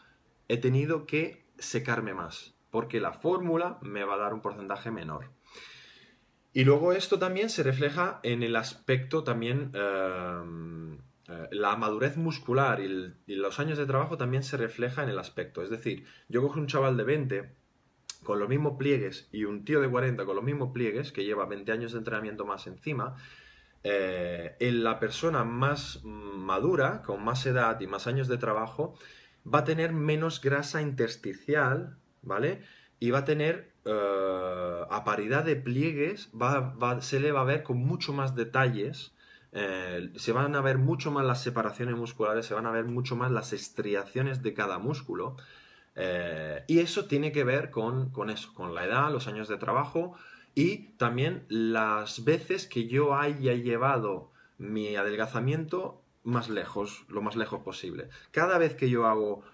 he 0.49 0.57
tenido 0.57 1.07
que 1.07 1.45
secarme 1.59 2.15
más, 2.15 2.55
porque 2.71 3.01
la 3.01 3.13
fórmula 3.13 3.79
me 3.83 4.05
va 4.05 4.15
a 4.15 4.19
dar 4.19 4.33
un 4.33 4.41
porcentaje 4.41 4.91
menor. 4.91 5.31
Y 6.53 6.65
luego 6.65 6.93
esto 6.93 7.19
también 7.19 7.51
se 7.51 7.63
refleja 7.63 8.21
en 8.23 8.43
el 8.43 8.57
aspecto 8.57 9.23
también, 9.25 9.71
eh, 9.75 10.99
eh, 11.29 11.49
la 11.51 11.77
madurez 11.77 12.17
muscular 12.17 12.81
y, 12.81 13.15
y, 13.27 13.35
los 13.35 13.61
años 13.61 13.77
de 13.77 13.87
trabajo 13.87 14.17
también 14.17 14.43
se 14.43 14.57
refleja 14.57 15.03
en 15.03 15.11
el 15.11 15.19
aspecto. 15.19 15.63
Es 15.63 15.69
decir, 15.69 16.07
yo 16.29 16.41
cojo 16.41 16.59
un 16.59 16.67
chaval 16.67 16.97
de 16.97 17.05
20 17.05 17.55
con 18.23 18.39
los 18.39 18.49
mismos 18.49 18.75
pliegues 18.79 19.29
y 19.33 19.45
un 19.45 19.65
tío 19.65 19.81
de 19.81 19.89
40 19.89 20.25
con 20.25 20.37
los 20.37 20.45
mismos 20.45 20.71
pliegues, 20.73 21.13
que 21.13 21.25
lleva 21.25 21.47
20 21.47 21.71
años 21.73 21.93
de 21.93 21.99
entrenamiento 21.99 22.47
más 22.47 22.67
encima, 22.67 23.17
eh, 23.85 24.57
en 24.59 24.83
la 24.83 24.99
persona 24.99 25.45
más 25.45 26.01
madura, 26.05 27.03
con 27.03 27.25
más 27.25 27.47
edad 27.47 27.81
y 27.81 27.87
más 27.87 28.07
años 28.07 28.29
de 28.29 28.37
trabajo, 28.37 28.95
va 29.47 29.61
a 29.61 29.65
tener 29.65 29.93
menos 29.93 30.41
grasa 30.41 30.83
intersticial, 30.83 31.97
¿vale? 32.23 32.63
Y 32.99 33.11
va 33.11 33.21
a 33.21 33.25
tener, 33.25 33.73
eh, 33.85 34.85
a 34.91 35.05
paridad 35.05 35.45
de 35.45 35.57
pliegues, 35.57 36.31
se 37.01 37.21
le 37.21 37.33
va 37.33 37.41
a 37.43 37.45
ver 37.45 37.63
con 37.63 37.79
mucho 37.79 38.13
más 38.13 38.35
detalles, 38.35 39.15
eh, 39.53 40.11
se 40.17 40.33
van 40.33 40.57
a 40.57 40.61
ver 40.61 40.79
mucho 40.79 41.11
más 41.11 41.25
las 41.25 41.43
separaciones 41.43 41.97
musculares, 41.97 42.47
se 42.47 42.55
van 42.55 42.67
a 42.67 42.73
ver 42.73 42.85
mucho 42.85 43.15
más 43.17 43.31
las 43.31 43.53
estriaciones 43.53 44.43
de 44.43 44.55
cada 44.55 44.79
músculo, 44.79 45.37
y 46.69 46.79
eso 46.79 47.07
tiene 47.07 47.33
que 47.33 47.43
ver 47.43 47.71
con, 47.71 48.13
eso, 48.31 48.55
con 48.55 48.73
la 48.73 48.85
edad, 48.85 49.11
los 49.11 49.27
años 49.27 49.49
de 49.49 49.57
trabajo 49.57 50.15
y 50.59 50.89
también 50.97 51.45
las 51.49 52.25
veces 52.25 52.67
que 52.67 52.89
yo 52.89 53.15
haya 53.15 53.55
llevado 53.55 54.33
mi 54.59 54.97
adelgazamiento 54.97 56.03
más 56.25 56.49
lejos, 56.49 57.05
lo 57.09 57.23
más 57.23 57.37
lejos 57.37 57.61
posible. 57.63 58.09
Cada 58.33 58.59
vez 58.59 58.75
que 58.75 58.91
yo 58.91 59.07
hago 59.07 59.45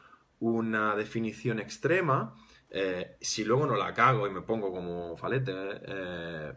una 0.41 0.97
definición 0.97 1.59
extrema, 1.59 2.35
eh, 2.71 3.19
si 3.21 3.45
luego 3.45 3.67
no 3.67 3.77
la 3.77 3.93
cago 3.93 4.27
y 4.27 4.31
me 4.31 4.41
pongo 4.41 4.73
como 4.73 5.15
falete, 5.19 5.53
eh, 5.55 6.55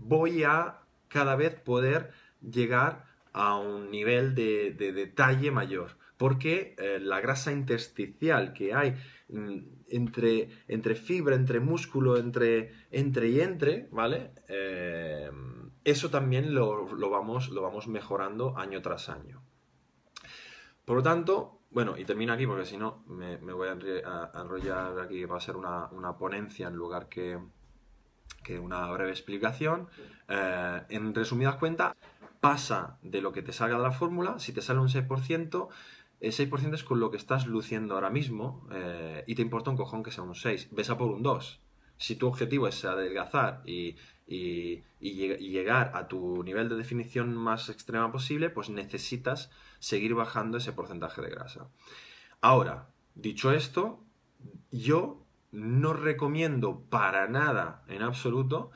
voy 0.00 0.42
a 0.42 0.78
cada 1.08 1.36
vez 1.36 1.54
poder 1.60 2.12
llegar 2.40 3.04
a 3.34 3.58
un 3.58 3.90
nivel 3.90 4.34
de 4.34 4.72
detalle 4.72 5.50
mayor 5.50 5.98
porque 6.16 6.74
eh, 6.78 6.98
la 7.00 7.20
grasa 7.20 7.52
intersticial 7.52 8.52
que 8.52 8.74
hay 8.74 8.96
entre, 9.28 10.48
entre 10.68 10.94
fibra, 10.94 11.34
entre 11.34 11.60
músculo, 11.60 12.16
entre, 12.16 12.72
entre 12.90 13.28
y 13.28 13.40
entre, 13.40 13.88
¿vale? 13.90 14.32
Eh, 14.48 15.30
eso 15.84 16.10
también 16.10 16.54
lo, 16.54 16.86
vamos, 17.10 17.48
lo 17.50 17.62
vamos 17.62 17.88
mejorando 17.88 18.56
año 18.56 18.82
tras 18.82 19.08
año. 19.08 19.42
Por 20.84 20.96
lo 20.96 21.02
tanto, 21.02 21.60
bueno, 21.70 21.96
y 21.98 22.04
termino 22.04 22.32
aquí 22.32 22.46
porque 22.46 22.64
si 22.64 22.76
no 22.76 23.04
me, 23.06 23.36
voy 23.36 23.68
a, 23.68 24.30
enrollar 24.34 24.98
aquí, 25.00 25.24
va 25.24 25.36
a 25.36 25.40
ser 25.40 25.56
una, 25.56 26.16
ponencia 26.18 26.68
en 26.68 26.74
lugar 26.74 27.08
que, 27.08 27.38
que 28.42 28.58
una 28.58 28.90
breve 28.90 29.10
explicación. 29.10 29.88
Eh, 30.28 30.82
en 30.88 31.14
resumidas 31.14 31.56
cuentas, 31.56 31.94
pasa 32.40 32.98
de 33.02 33.20
lo 33.20 33.32
que 33.32 33.42
te 33.42 33.52
salga 33.52 33.76
de 33.76 33.82
la 33.82 33.92
fórmula, 33.92 34.38
si 34.38 34.52
te 34.52 34.62
sale 34.62 34.80
un 34.80 34.88
6%, 34.88 35.68
el 36.20 36.32
6% 36.32 36.74
es 36.74 36.84
con 36.84 37.00
lo 37.00 37.10
que 37.10 37.16
estás 37.16 37.46
luciendo 37.46 37.94
ahora 37.94 38.10
mismo 38.10 38.66
eh, 38.72 39.24
y 39.26 39.34
te 39.34 39.42
importa 39.42 39.70
un 39.70 39.76
cojón 39.76 40.02
que 40.02 40.10
sea 40.10 40.24
un 40.24 40.34
6. 40.34 40.68
Ves 40.72 40.90
a 40.90 40.96
por 40.96 41.10
un 41.10 41.22
2. 41.22 41.60
Si 41.98 42.16
tu 42.16 42.26
objetivo 42.26 42.68
es 42.68 42.84
adelgazar 42.84 43.62
y, 43.64 43.96
y, 44.26 44.82
llegar 45.00 45.92
a 45.94 46.08
tu 46.08 46.42
nivel 46.42 46.68
de 46.68 46.76
definición 46.76 47.34
más 47.34 47.68
extrema 47.68 48.10
posible, 48.12 48.50
pues 48.50 48.70
necesitas 48.70 49.50
seguir 49.78 50.14
bajando 50.14 50.58
ese 50.58 50.72
porcentaje 50.72 51.22
de 51.22 51.30
grasa. 51.30 51.68
Ahora, 52.40 52.88
dicho 53.14 53.52
esto, 53.52 54.04
yo 54.70 55.22
no 55.52 55.94
recomiendo 55.94 56.80
para 56.90 57.28
nada, 57.28 57.82
en 57.88 58.02
absoluto, 58.02 58.70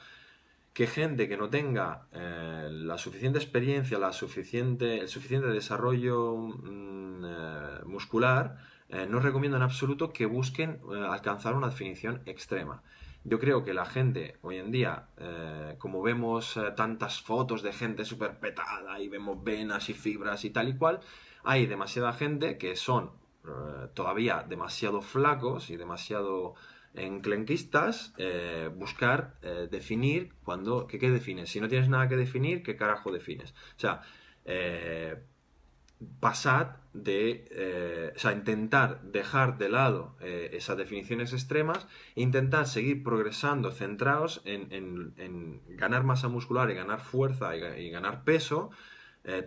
que 0.73 0.87
gente 0.87 1.29
que 1.29 1.37
no 1.37 1.51
tenga 1.51 2.07
eh, 2.13 2.69
la 2.71 2.97
suficiente 2.97 3.39
experiencia, 3.39 3.99
la 3.99 4.13
suficiente, 4.13 5.01
el 5.01 5.09
suficiente 5.09 5.49
desarrollo 5.49 6.37
mm, 6.37 7.25
eh, 7.25 7.81
muscular, 7.87 8.57
eh, 8.89 9.07
no 9.09 9.21
recomiendo 9.21 9.57
en 9.57 9.63
absoluto 9.63 10.13
que 10.13 10.27
busquen 10.27 10.81
alcanzar 11.09 11.55
una 11.55 11.69
definición 11.69 12.23
extrema. 12.27 12.83
Yo 13.25 13.39
creo 13.39 13.65
que 13.65 13.75
la 13.75 13.85
gente 13.85 14.39
hoy 14.41 14.57
en 14.57 14.71
día, 14.71 15.09
como 15.79 16.01
vemos 16.01 16.59
tantas 16.75 17.21
fotos 17.21 17.63
de 17.63 17.75
gente 17.75 18.07
súper 18.07 18.41
petada 18.41 18.99
y 18.99 19.09
vemos 19.11 19.45
venas 19.45 19.91
y 19.91 19.95
fibras 19.95 20.47
y 20.47 20.51
tal 20.51 20.71
y 20.71 20.77
cual, 20.79 21.01
hay 21.45 21.67
demasiada 21.67 22.15
gente 22.15 22.57
que 22.57 22.77
son 22.77 23.11
todavía 23.93 24.47
demasiado 24.49 25.03
flacos 25.03 25.69
y 25.69 25.77
demasiado 25.77 26.55
en 26.95 27.21
clenquistas, 27.21 28.15
eh, 28.19 28.69
buscar 28.75 29.35
eh, 29.43 29.69
definir 29.71 30.33
cuando, 30.43 30.87
¿qué, 30.87 30.99
¿qué, 30.99 31.11
defines? 31.11 31.51
Si 31.51 31.61
no 31.61 31.69
tienes 31.69 31.89
nada 31.89 32.09
que 32.09 32.17
definir, 32.17 32.63
¿qué 32.63 32.77
carajo 32.77 33.13
defines? 33.13 33.53
O 33.77 33.81
sea, 33.81 34.03
eh, 34.45 35.23
pasad 36.19 36.77
de, 36.93 38.13
o 38.17 38.19
sea, 38.19 38.33
intentar 38.33 39.03
dejar 39.03 39.59
de 39.59 39.69
lado 39.69 40.17
esas 40.21 40.79
definiciones 40.79 41.35
extremas, 41.35 41.87
intentar 42.15 42.67
seguir 42.67 43.05
progresando, 43.05 43.71
centrados 43.71 44.41
en, 44.47 45.61
ganar 45.69 46.03
masa 46.03 46.29
muscular 46.29 46.71
y 46.71 46.75
ganar 46.75 47.01
fuerza 47.01 47.55
y, 47.55 47.91
ganar 47.91 48.25
peso, 48.25 48.71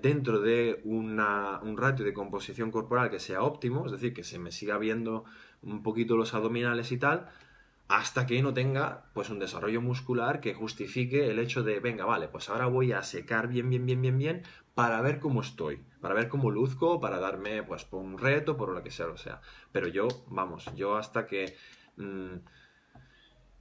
dentro 0.03 0.41
de 0.41 0.79
un 0.84 1.17
ratio 1.75 2.06
de 2.06 2.13
composición 2.13 2.69
corporal 2.69 3.10
que 3.10 3.19
sea 3.19 3.41
óptimo, 3.41 3.88
es 3.88 3.91
decir, 3.91 4.13
que 4.13 4.23
se 4.23 4.38
me 4.38 4.51
siga 4.51 4.77
viendo 4.77 5.25
un 5.63 5.84
poquito 5.84 6.15
los 6.15 6.34
abdominales 6.34 6.91
y 6.91 6.97
tal, 6.97 7.30
hasta 7.88 8.26
que 8.26 8.41
no 8.41 8.54
tenga 8.54 9.06
pues 9.13 9.30
un 9.30 9.39
desarrollo 9.39 9.82
muscular 9.82 10.39
que 10.39 10.54
justifique 10.54 11.30
el 11.30 11.39
hecho 11.39 11.63
de, 11.63 11.80
venga, 11.80 12.06
vale, 12.06 12.28
pues 12.28 12.49
ahora 12.49 12.67
voy 12.67 12.91
a 12.91 13.04
secar 13.04 13.47
bien, 13.47 13.69
bien, 13.69 13.86
bien, 13.86 14.02
bien, 14.02 14.17
bien 14.17 14.43
para 14.73 15.02
ver 15.02 15.19
cómo 15.19 15.41
estoy, 15.41 15.82
para 16.02 16.15
ver 16.15 16.28
cómo 16.28 16.49
luzco, 16.49 16.99
para 16.99 17.19
darme 17.19 17.63
pues 17.63 17.86
por 17.86 18.02
un 18.02 18.17
reto, 18.17 18.58
por 18.58 18.69
lo 18.69 18.82
que 18.82 18.91
sea, 18.91 19.08
o 19.08 19.17
sea. 19.17 19.41
Pero 19.71 19.88
yo, 19.88 20.08
vamos, 20.28 20.65
yo 20.76 20.95
hasta 20.95 21.28
que... 21.28 21.56
Mm, 21.97 22.38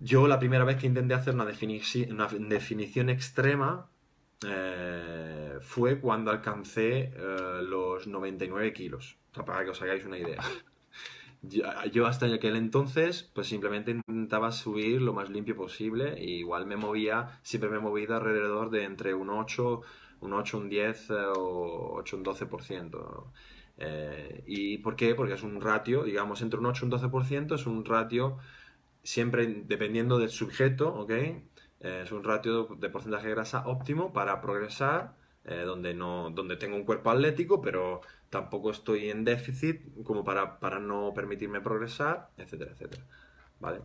yo 0.00 0.26
la 0.26 0.40
primera 0.40 0.64
vez 0.64 0.78
que 0.78 0.88
intenté 0.88 1.14
hacer 1.14 1.34
una, 1.34 1.44
una 1.44 2.26
definición 2.48 3.08
extrema 3.08 3.88
eh, 4.44 5.58
fue 5.60 6.00
cuando 6.00 6.32
alcancé 6.32 7.12
eh, 7.14 7.60
los 7.62 8.08
99 8.08 8.72
kilos, 8.72 9.16
para 9.46 9.62
que 9.62 9.70
os 9.70 9.80
hagáis 9.82 10.04
una 10.04 10.18
idea. 10.18 10.40
Yo, 11.42 12.06
hasta 12.06 12.26
aquel 12.26 12.54
entonces, 12.54 13.24
pues 13.34 13.48
simplemente 13.48 13.90
intentaba 13.90 14.52
subir 14.52 15.02
lo 15.02 15.12
más 15.12 15.28
limpio 15.28 15.56
posible. 15.56 16.14
Y 16.18 16.38
igual 16.38 16.66
me 16.66 16.76
movía, 16.76 17.40
siempre 17.42 17.68
me 17.68 17.78
he 17.78 17.80
movido 17.80 18.14
alrededor 18.16 18.70
de 18.70 18.84
entre 18.84 19.14
un 19.14 19.28
8, 19.30 19.82
un 20.20 20.32
8, 20.32 20.58
un 20.58 20.68
10 20.68 21.10
eh, 21.10 21.14
o 21.36 21.94
8, 21.96 22.16
un 22.16 22.24
12%. 22.24 23.24
Eh, 23.78 24.44
¿Y 24.46 24.78
por 24.78 24.94
qué? 24.96 25.14
Porque 25.14 25.34
es 25.34 25.42
un 25.42 25.60
ratio, 25.60 26.04
digamos, 26.04 26.42
entre 26.42 26.60
un 26.60 26.66
8 26.66 26.86
y 26.86 26.88
un 26.88 26.92
12% 26.92 27.54
es 27.56 27.66
un 27.66 27.84
ratio 27.84 28.38
siempre 29.02 29.46
dependiendo 29.66 30.18
del 30.18 30.30
sujeto, 30.30 30.94
¿ok? 30.94 31.10
Eh, 31.10 31.42
es 32.04 32.12
un 32.12 32.22
ratio 32.24 32.68
de 32.78 32.88
porcentaje 32.90 33.26
de 33.26 33.34
grasa 33.34 33.66
óptimo 33.66 34.12
para 34.12 34.40
progresar, 34.40 35.16
donde, 35.44 35.94
no, 35.94 36.30
donde 36.30 36.56
tengo 36.56 36.76
un 36.76 36.84
cuerpo 36.84 37.10
atlético, 37.10 37.60
pero 37.60 38.00
tampoco 38.30 38.70
estoy 38.70 39.10
en 39.10 39.24
déficit 39.24 39.80
como 40.04 40.24
para, 40.24 40.60
para 40.60 40.78
no 40.78 41.12
permitirme 41.14 41.60
progresar, 41.60 42.30
etcétera, 42.36 42.72
etcétera. 42.72 43.04
¿Vale? 43.60 43.80